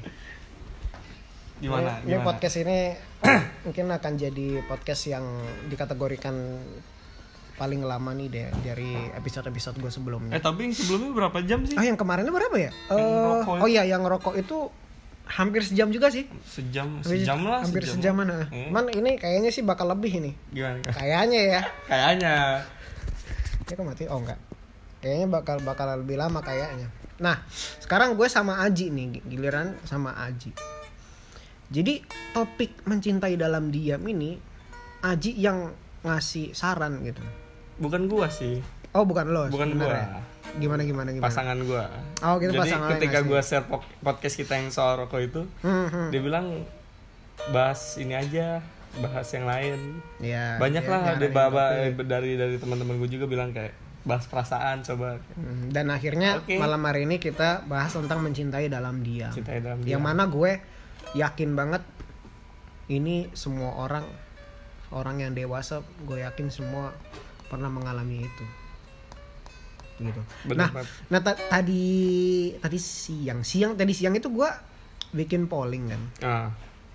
[1.61, 1.91] Gimana?
[1.93, 2.25] Ini, ini Gimana?
[2.25, 2.79] podcast ini
[3.67, 5.25] mungkin akan jadi podcast yang
[5.69, 6.35] dikategorikan
[7.55, 10.33] paling lama nih deh dari episode-episode gue sebelumnya.
[10.33, 11.77] Eh tapi yang sebelumnya berapa jam sih?
[11.77, 12.73] Ah yang kemarinnya berapa ya?
[12.89, 13.05] Itu.
[13.53, 14.73] oh iya yang rokok itu
[15.29, 16.25] hampir sejam juga sih.
[16.43, 17.61] Sejam, Hampir- sejam lah.
[17.61, 18.49] Hampir sejam mana?
[18.49, 18.73] Hmm.
[18.73, 20.33] Cuman ini kayaknya sih bakal lebih ini.
[20.49, 20.81] Gimana?
[20.89, 21.61] Kayaknya ya.
[21.93, 22.35] Kayaknya.
[23.69, 24.09] Ya kok mati?
[24.09, 24.41] Oh enggak.
[25.01, 26.89] Kayaknya bakal bakal lebih lama kayaknya.
[27.21, 27.37] Nah,
[27.79, 30.57] sekarang gue sama Aji nih, giliran sama Aji.
[31.71, 34.41] Jadi topik mencintai dalam diam ini
[35.01, 37.23] Aji yang ngasih saran gitu.
[37.77, 39.47] Bukan gua sih, Oh, bukan lo.
[39.47, 40.19] Bukan sebenarnya.
[40.53, 41.25] Gimana gimana gimana?
[41.25, 41.87] pasangan gua.
[42.21, 45.87] Oh, gitu Jadi pasangan ketika gua share po- podcast kita yang soal rokok itu, Hmm,
[45.87, 46.09] hmm.
[46.11, 46.47] dia bilang
[47.49, 48.59] bahas ini aja,
[48.99, 49.79] bahas yang lain.
[50.19, 52.05] Ya, Banyak ya, lah ada baba topik.
[52.05, 56.57] dari dari teman-teman gue juga bilang kayak bahas perasaan coba Hmm, Dan akhirnya Oke.
[56.57, 59.29] malam hari ini kita bahas tentang mencintai dalam diam.
[59.29, 60.03] cintai dalam Yang diam.
[60.03, 60.53] mana gue
[61.13, 61.83] yakin banget
[62.89, 64.07] ini semua orang
[64.91, 66.97] orang yang dewasa gue yakin semua
[67.47, 68.45] pernah mengalami itu.
[70.01, 70.21] Gitu.
[70.47, 70.89] Bener nah, banget.
[71.07, 71.87] nah ta- tadi
[72.57, 74.49] tadi siang, siang tadi siang itu gue
[75.13, 76.03] bikin polling kan.
[76.21, 76.49] Ah,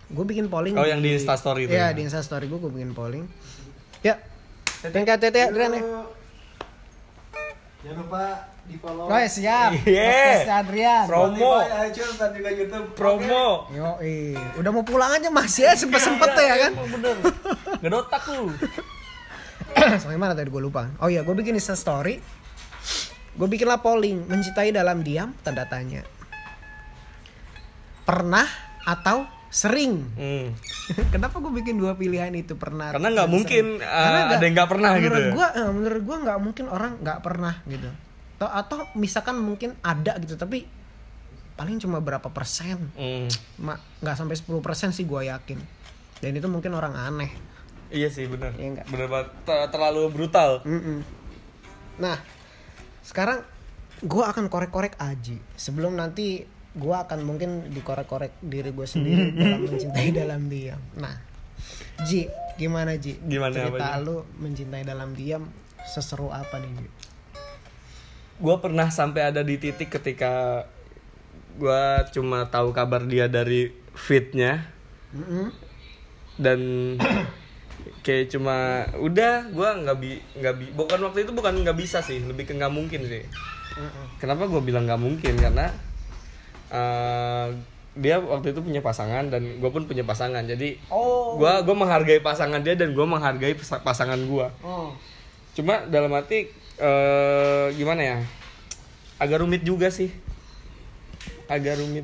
[0.05, 1.93] Gue bikin polling Oh, yang di Instastory itu Iya, ya?
[1.93, 3.25] di Instastory gue gue bikin polling.
[4.01, 4.21] Ya.
[4.83, 5.81] Tingkat tete Adrian ya.
[7.85, 8.25] Jangan lupa
[8.65, 9.05] di follow.
[9.05, 9.69] Oh, siap.
[9.85, 10.09] Yeah.
[10.41, 11.05] Podcast Adrian.
[11.05, 11.53] Promo.
[11.85, 12.87] iTunes dan juga YouTube.
[12.97, 13.69] promo.
[13.69, 14.01] Yo,
[14.57, 16.71] udah mau pulang aja masih ya sempet sempet ya kan.
[16.73, 17.13] Emang bener.
[17.85, 18.49] Ngedotak lu.
[20.01, 20.89] Sampai mana tadi gue lupa.
[20.97, 22.17] Oh iya, gue bikin Insta story.
[23.37, 26.01] Gue bikinlah polling, mencintai dalam diam tanda tanya.
[28.01, 28.49] Pernah
[28.81, 30.05] atau sering?
[30.17, 30.53] Hmm.
[31.13, 32.91] Kenapa gue bikin dua pilihan itu pernah?
[32.91, 35.31] Karena nggak mungkin, uh, Karena ada yang nggak pernah gitu menurut ya.
[35.33, 37.89] Gua, eh, menurut gue nggak mungkin orang nggak pernah gitu.
[38.35, 40.67] Atau, atau misalkan mungkin ada gitu, tapi
[41.55, 42.91] paling cuma berapa persen?
[42.99, 43.31] Hmm.
[44.03, 45.59] Nggak sampai 10 persen sih gue yakin.
[46.19, 47.31] Dan itu mungkin orang aneh.
[47.91, 48.51] Iya sih bener.
[48.59, 48.85] Iya nggak?
[48.91, 49.27] Bener banget.
[49.47, 50.51] Ter- Terlalu brutal.
[50.67, 50.99] Mm-mm.
[52.01, 52.19] Nah,
[53.05, 53.45] sekarang
[54.03, 55.39] gue akan korek-korek Aji.
[55.55, 56.43] Sebelum nanti
[56.75, 60.81] gue akan mungkin dikorek-korek diri gue sendiri dalam mencintai dalam diam.
[60.99, 61.15] Nah,
[62.03, 62.27] Ji,
[62.59, 63.15] gimana Ji?
[63.23, 64.03] Gimana Cerita apanya?
[64.03, 65.47] lu mencintai dalam diam
[65.87, 66.87] seseru apa nih Ji?
[68.35, 70.67] Gue pernah sampai ada di titik ketika
[71.55, 74.67] gue cuma tahu kabar dia dari feednya
[75.15, 75.47] Mm-mm.
[76.35, 76.59] dan
[78.03, 82.19] kayak cuma udah gue nggak bi nggak bi bukan waktu itu bukan nggak bisa sih
[82.19, 83.23] lebih ke nggak mungkin sih
[84.19, 85.71] kenapa gue bilang nggak mungkin karena
[86.75, 87.47] eh,
[87.95, 90.43] dia waktu itu punya pasangan dan gue pun punya pasangan.
[90.43, 91.39] Jadi Oh.
[91.39, 94.91] gue gue menghargai pasangan dia dan gue menghargai pas- pasangan gue Oh.
[95.55, 98.17] cuma dalam arti eh, gimana ya?
[99.15, 100.11] Agak rumit juga sih.
[101.47, 102.03] Agak rumit.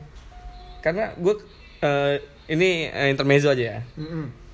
[0.79, 1.36] Karena gue
[1.81, 3.79] eh, ini eh, intermezzo aja ya.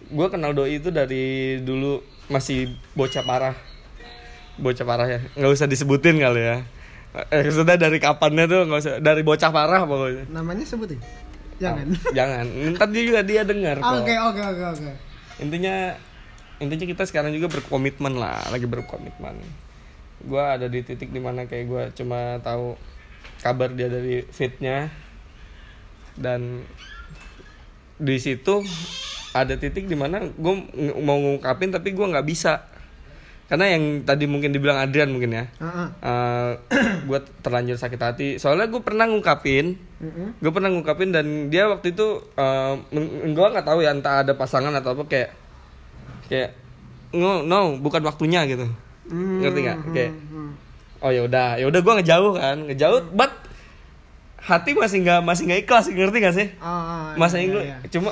[0.08, 3.56] Gue kenal doi itu dari dulu masih bocah parah.
[4.58, 5.20] Bocah parah ya.
[5.38, 6.58] Nggak usah disebutin kali ya
[7.28, 11.00] eh, sudah dari kapannya tuh nggak usah dari bocah parah pokoknya Namanya sebutin?
[11.58, 11.90] Jangan.
[12.14, 12.46] jangan
[12.78, 14.92] ntar dia juga dia dengar kok Oke, oke, oke, oke.
[15.42, 15.98] intinya
[16.58, 19.42] intinya kita sekarang juga berkomitmen lah lagi berkomitmen
[20.18, 22.78] gue ada di titik di mana kayak gue cuma tahu
[23.42, 24.90] kabar dia dari fitnya
[26.14, 26.66] dan
[27.98, 28.62] di situ
[29.34, 30.54] ada titik di mana gue
[30.98, 32.66] mau ngungkapin tapi gue nggak bisa
[33.48, 35.88] karena yang tadi mungkin dibilang Adrian mungkin ya Heeh.
[37.04, 40.36] gue terlanjur sakit hati soalnya gue pernah ngungkapin Mm-mm.
[40.38, 42.08] gue pernah ngungkapin dan dia waktu itu
[43.28, 45.30] gue nggak tahu ya entah ada pasangan atau apa kayak
[46.28, 46.50] kayak
[47.16, 48.68] no no bukan waktunya gitu
[49.08, 50.52] Hmm, ngerti nggak kayak hmm.
[51.00, 53.32] oh ya udah ya udah gue ngejauh kan ngejauh but
[54.36, 57.80] hati masih nggak masih nggak ikhlas ngerti gak sih Ah, masa iya, lu iya.
[57.88, 58.12] cuma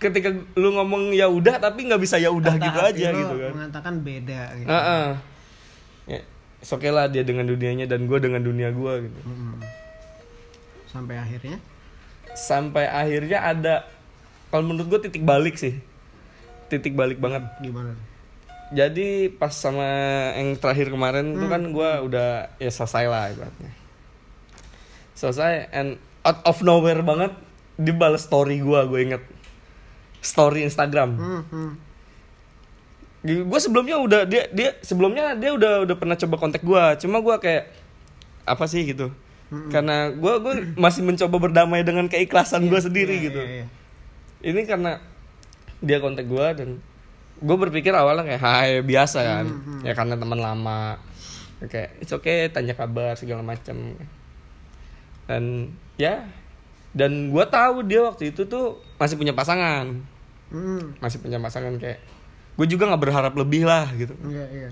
[0.00, 3.52] ketika lu ngomong ya udah tapi nggak bisa ya udah gitu hati aja gitu kan
[3.52, 4.68] Mengatakan beda gitu.
[4.72, 5.06] Heeh.
[6.08, 6.20] ya
[6.64, 9.60] oke lah dia dengan dunianya dan gue dengan dunia gue gitu Mm-mm.
[10.88, 11.60] Sampai akhirnya
[12.32, 13.74] sampai akhirnya ada
[14.48, 15.76] kalau menurut gue titik balik sih
[16.70, 17.94] titik balik banget gimana?
[18.70, 19.82] jadi pas sama
[20.38, 23.72] yang terakhir kemarin tuh kan gue udah ya selesai lah ibaratnya
[25.12, 27.34] selesai and out of nowhere banget
[27.74, 29.22] dia balas story gue gue inget
[30.20, 31.16] story Instagram.
[31.16, 31.72] Hmm, hmm.
[33.20, 37.36] gue sebelumnya udah dia dia sebelumnya dia udah udah pernah coba kontak gue cuma gue
[37.36, 37.68] kayak
[38.48, 39.12] apa sih gitu.
[39.50, 43.40] Karena gue gue masih mencoba berdamai dengan keikhlasan gue sendiri Iya, gitu.
[43.42, 43.66] iya, iya.
[44.46, 45.02] ini karena
[45.82, 46.68] dia kontak gue dan
[47.40, 49.46] gue berpikir awalnya kayak hai biasa kan.
[49.50, 50.96] Hmm, ya karena teman lama.
[51.60, 54.00] Kayak it's okay tanya kabar segala macam
[55.30, 56.26] dan ya
[56.90, 60.02] dan gue tahu dia waktu itu tuh masih punya pasangan
[60.50, 60.98] Hmm.
[60.98, 62.02] masih punya pasangan kayak
[62.58, 64.70] gue juga nggak berharap lebih lah gitu Iya, iya.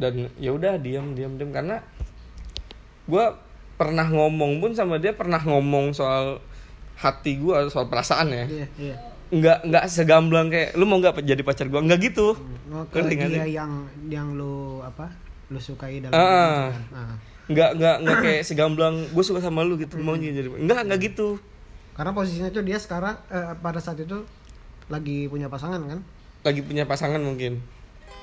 [0.00, 1.84] dan ya udah diam diam diam karena
[3.04, 3.24] gue
[3.76, 6.40] pernah ngomong pun sama dia pernah ngomong soal
[6.96, 8.96] hati gue soal perasaan ya Iya, iya.
[9.30, 12.36] nggak nggak segamblang kayak lu mau nggak jadi pacar gue nggak gitu
[12.70, 15.10] Oh, ke dia yang yang lu apa?
[15.50, 16.82] Lu sukai dalam hidup kan?
[16.94, 17.14] Ah.
[17.50, 21.34] nggak nggak nggak kayak segamblang gue suka sama lu gitu mau jadi nggak nggak gitu
[22.00, 24.24] Karena posisinya tuh dia sekarang eh, pada saat itu
[24.88, 26.00] lagi punya pasangan kan?
[26.40, 27.60] lagi punya pasangan mungkin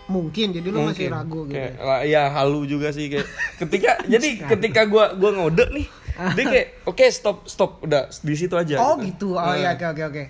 [0.07, 1.13] Mungkin jadi lu masih Mungkin.
[1.13, 1.53] ragu gitu.
[1.53, 5.85] kayak ya halu juga sih kayak ketika jadi ketika gua gua ngode nih
[6.33, 9.35] dia kayak oke stop stop udah di situ aja Oh gitu.
[9.35, 10.23] Oh Nah, iya oke oke oke.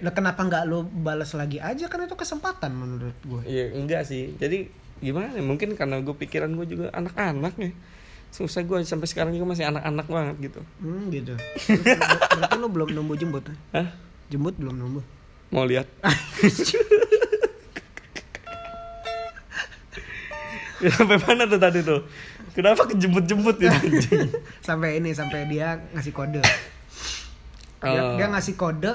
[0.00, 3.42] Lah kenapa nggak lu balas lagi aja kan itu kesempatan menurut gue.
[3.44, 4.32] Iya enggak sih.
[4.34, 5.32] Jadi gimana?
[5.32, 7.72] ya, Mungkin karena gue pikiran gue juga anak-anak nih.
[8.30, 10.60] Susah gue sampai sekarang juga masih anak-anak banget gitu.
[10.78, 11.34] Hmm gitu.
[11.34, 13.44] Ber- Berarti lu belum numbuh jembut.
[13.70, 13.90] Hah?
[14.26, 15.04] Jembut belum numbuh.
[15.50, 15.86] Mau lihat?
[20.80, 22.08] Ya, sampai mana tuh tadi tuh?
[22.50, 24.32] Kenapa kejemput-jemput ya anjing?
[24.58, 26.40] sampai ini sampai dia ngasih kode.
[26.40, 28.16] Dia, Oh.
[28.16, 28.88] dia ngasih kode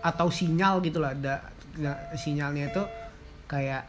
[0.00, 1.14] atau sinyal gitu lah.
[1.14, 1.54] Ada
[2.14, 2.82] sinyalnya itu
[3.46, 3.86] kayak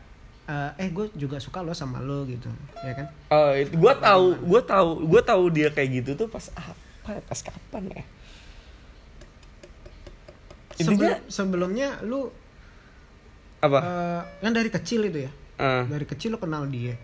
[0.49, 2.49] eh, eh gue juga suka lo sama lo gitu,
[2.81, 3.07] ya kan?
[3.29, 6.73] Oh, itu gue tahu, gue tahu, gue tahu dia kayak gitu tuh pas apa?
[7.07, 7.21] ya?
[7.21, 8.03] Pas kapan ya?
[10.79, 12.31] Intinya Sebelum, sebelumnya lu
[13.59, 13.79] apa?
[13.83, 15.31] eh, kan dari kecil itu ya.
[15.59, 16.95] Eh, Dari kecil lo kenal dia.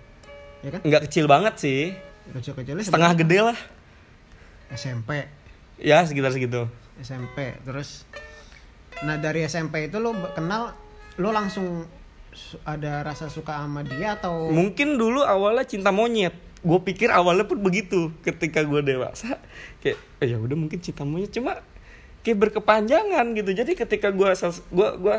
[0.63, 0.81] Ya kan?
[0.81, 1.93] nggak kecil banget sih,
[2.25, 3.57] Kecil-kecilnya setengah gede lah.
[4.73, 5.29] SMP.
[5.77, 6.65] Ya sekitar segitu.
[6.95, 8.07] SMP terus
[9.03, 10.71] nah dari SMP itu lo kenal
[11.19, 11.89] lo langsung su-
[12.63, 16.33] ada rasa suka sama dia atau Mungkin dulu awalnya cinta monyet.
[16.65, 18.09] Gue pikir awalnya pun begitu.
[18.21, 19.37] Ketika gue dewasa,
[19.79, 21.29] kayak eh, ya udah mungkin cinta monyet.
[21.29, 21.61] Cuma
[22.21, 23.51] kayak berkepanjangan gitu.
[23.53, 24.29] Jadi ketika gue
[24.71, 25.17] gue gua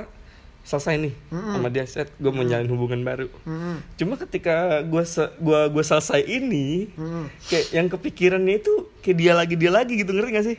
[0.67, 1.55] selesai nih Mm-mm.
[1.55, 3.31] sama dia set, gue mau menjalin hubungan baru.
[3.47, 5.03] Mm-mm, Cuma ketika gue
[5.39, 7.31] gua gua selesai ini, mm-mm.
[7.47, 10.59] kayak yang kepikirannya itu kayak dia lagi dia lagi gitu ngerti gak sih?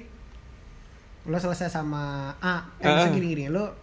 [1.28, 3.04] lo selesai sama A eh Ah.
[3.04, 3.76] misalnya gini gini lo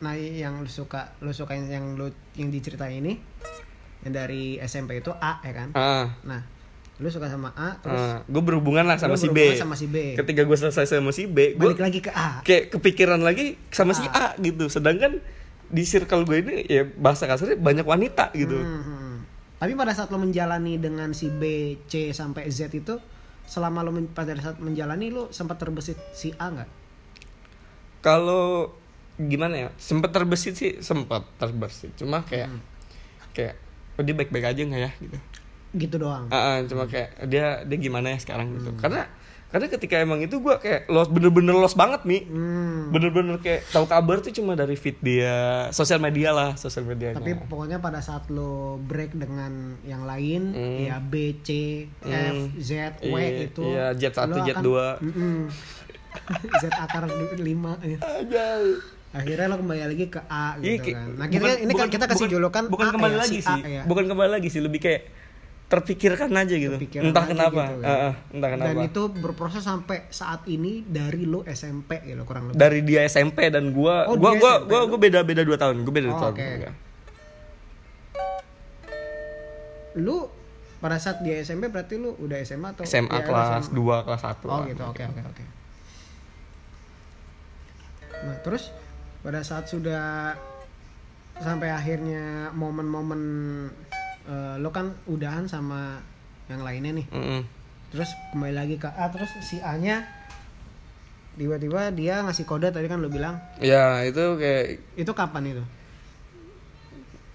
[0.00, 3.20] nah yang lo suka lo suka yang, yang lo yang diceritain ini
[4.00, 6.40] yang dari SMP itu A ya kan Ah, nah
[6.96, 9.56] lo suka sama A terus gue berhubungan lah sama si B.
[9.56, 12.72] sama si B Ketika gue selesai sama si B, gue balik lagi ke A kayak
[12.72, 14.68] kepikiran lagi sama si A gitu.
[14.68, 15.16] Sedangkan
[15.70, 18.52] di circle gue ini ya bahasa kasarnya banyak wanita gitu.
[18.52, 19.14] Hmm, hmm.
[19.56, 21.42] Tapi pada saat lo menjalani dengan si B,
[21.86, 22.96] C sampai Z itu,
[23.44, 26.68] selama lo men- pada saat menjalani lo sempat terbesit si A nggak?
[28.00, 28.72] Kalau
[29.22, 29.68] gimana ya?
[29.76, 31.92] Sempet terbesit sih, sempat terbesit.
[31.94, 32.60] Cuma kayak Hmm.
[33.30, 33.54] kayak
[33.94, 35.18] oh, dia baik-baik aja nggak ya gitu.
[35.72, 36.26] Gitu doang.
[36.28, 38.70] Ah, ah, cuma kayak dia dia gimana ya sekarang gitu.
[38.70, 38.80] Hmm.
[38.80, 39.02] Karena
[39.50, 42.22] karena ketika emang itu gue kayak lost bener-bener lost banget nih.
[42.24, 42.88] Hmm.
[42.88, 47.18] Bener-bener kayak tahu kabar tuh cuma dari feed dia, sosial media lah, sosial medianya.
[47.18, 50.78] Tapi pokoknya pada saat lo break dengan yang lain, Hmm.
[50.80, 51.50] ya B, C,
[52.00, 52.70] F, Z,
[53.02, 53.62] W Iya, itu.
[53.64, 54.68] iya, Z1, lo Z2.
[55.02, 55.38] Mm-mm.
[56.62, 57.42] Z akar 5
[57.84, 57.98] ya.
[59.10, 61.08] Akhirnya lo kembali lagi ke A Iya, gitu kayak- kan.
[61.12, 63.50] Nah, kita, ini kan kita kasih bukan- julukan bukan A kembali ya, lagi si sih.
[63.52, 63.82] A ya.
[63.82, 65.02] Bukan kembali lagi sih, lebih kayak
[65.66, 66.74] terpikirkan aja gitu.
[66.76, 67.62] Kepikiran entah kenapa.
[67.64, 67.86] gitu kan.
[67.88, 68.68] Ah, ah, entah kenapa.
[68.68, 72.56] Dan itu berproses sampai saat ini dari lo SMP gitu kurang lebih.
[72.56, 75.56] dari dia SMP dan gua Oh, gua dia gua SMP gua, gua beda beda dua
[75.56, 76.46] tahun gua beda dua Oh, tahun oke.
[76.56, 76.70] Iya.
[79.96, 80.16] Lu
[80.78, 83.74] pada saat di SMP berarti lu udah SMA atau SMA ya, kelas SMA?
[83.74, 85.44] 2 kelas 1 Oh gitu, oke oke oke.
[88.20, 88.70] Nah, terus
[89.20, 90.32] pada saat sudah
[91.40, 93.22] sampai akhirnya momen-momen
[94.28, 96.00] eh, lo kan udahan sama
[96.48, 97.06] yang lainnya nih.
[97.90, 100.06] Terus kembali lagi ke A terus si A-nya
[101.38, 105.64] tiba-tiba dia ngasih kode tadi kan lo bilang ya itu kayak itu kapan itu?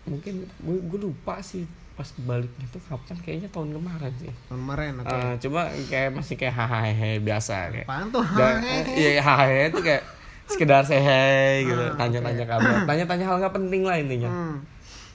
[0.06, 1.66] mungkin gue, lupa sih
[1.98, 5.10] pas baliknya tuh kapan kayaknya tahun kemarin sih Tahun kemarin oke.
[5.10, 8.26] Ah, cuma kayak masih kayak hahaha biasa kayak Apaan tuh?
[8.38, 8.62] Dan,
[8.94, 10.04] iya hahaha itu kayak
[10.48, 14.58] sekedar say hey gitu Ah, tanya-tanya kabar tanya-tanya hal nggak penting lah intinya Hmm.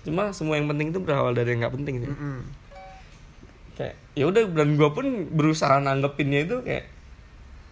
[0.00, 2.38] cuma semua yang penting itu berawal dari yang nggak penting sih mm-mm.
[3.74, 6.84] kayak ya udah dan gue pun berusaha nanggepinnya itu kayak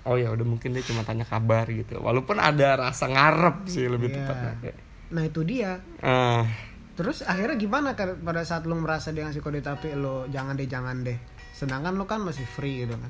[0.05, 4.09] oh ya udah mungkin dia cuma tanya kabar gitu walaupun ada rasa ngarep sih lebih
[4.09, 4.17] Iya.
[4.19, 4.79] tepatnya kayak
[5.09, 5.81] Nah itu dia.
[5.99, 6.45] ah
[6.93, 10.67] Terus akhirnya gimana kan pada saat lo merasa dia ngasih kode tapi lo jangan deh
[10.67, 11.17] jangan deh.
[11.51, 13.09] Sedangkan lo kan masih free gitu kan.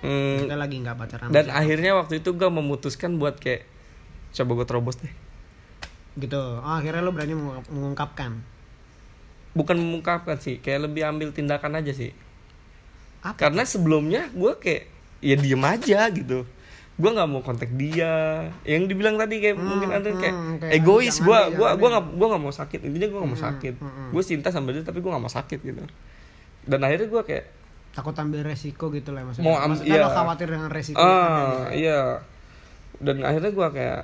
[0.00, 1.28] hmm, Kita lagi nggak pacaran.
[1.28, 3.68] dan akhirnya waktu itu gue memutuskan buat kayak
[4.36, 5.12] coba gue terobos deh.
[6.16, 6.36] Gitu.
[6.36, 8.32] Oh, akhirnya lo berani mengungkap- mengungkapkan?
[9.52, 12.12] Bukan mengungkapkan sih kayak lebih ambil tindakan aja sih.
[13.20, 14.84] Apa karena sebelumnya gue kayak
[15.18, 16.44] ya diem aja gitu.
[16.94, 18.48] Gue nggak mau kontak dia.
[18.62, 21.16] Yang dibilang tadi kayak Hmm, mungkin ada kayak hmm, kayak egois.
[21.16, 22.80] Jangan gue gue gue nggak gue nggak mau sakit.
[22.82, 23.74] Intinya gue nggak mau Hmm, sakit.
[23.76, 24.08] hmm, hmm.
[24.12, 25.80] gue cinta sama dia tapi gue nggak mau sakit gitu.
[26.62, 27.44] Dan akhirnya gue kayak
[27.92, 29.44] takut ambil resiko gitu lah maksudnya.
[29.46, 30.04] Mau am- maksudnya iya.
[30.04, 31.56] lo khawatir dengan resiko ah gitu.
[31.78, 32.00] iya.
[32.98, 34.00] Dan akhirnya gue kayak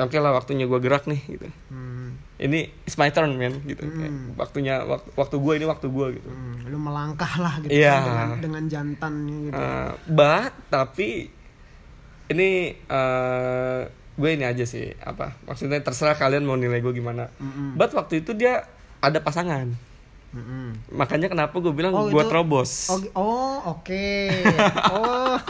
[0.00, 4.08] oke lah waktunya gue gerak nih gitu Hmm, ini it's my turn man gitu Kayak,
[4.08, 4.32] Hmm.
[4.34, 7.94] waktunya waktu, waktu gue ini waktu gue gitu hmm, lo melangkah lah gitu Iya.
[7.94, 11.08] kan, dengan dengan jantannya gitu Eh, but tapi
[12.28, 13.80] ini eh
[14.12, 17.74] gue ini aja sih apa maksudnya terserah kalian mau nilai gue gimana Mm-mm.
[17.74, 19.72] but waktu itu dia ada pasangan
[20.30, 20.92] Mm-mm.
[20.92, 24.06] makanya kenapa gue bilang Oh, gue terobos Oh, oh oke.
[24.90, 25.36] oh.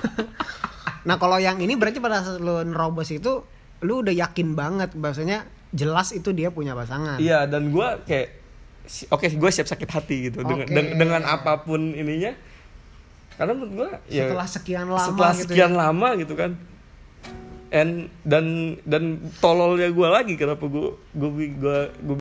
[1.00, 3.40] Nah kalau yang ini berarti pada lu nerobos itu
[3.80, 7.16] lu udah yakin banget bahwasanya jelas itu dia punya pasangan.
[7.16, 8.28] iya dan gue kayak
[9.08, 10.72] oke gue siap sakit hati gitu dengan Oke.
[10.72, 12.34] deng- dengan apa pun ininya
[13.34, 15.78] karena menurut gue ya Setelah sekian lama setelah gitu sekian ya.
[15.80, 16.50] lama gitu kan
[17.70, 18.46] and dan
[18.82, 19.04] dan
[19.38, 21.76] tololnya gue lagi kenapa gue gue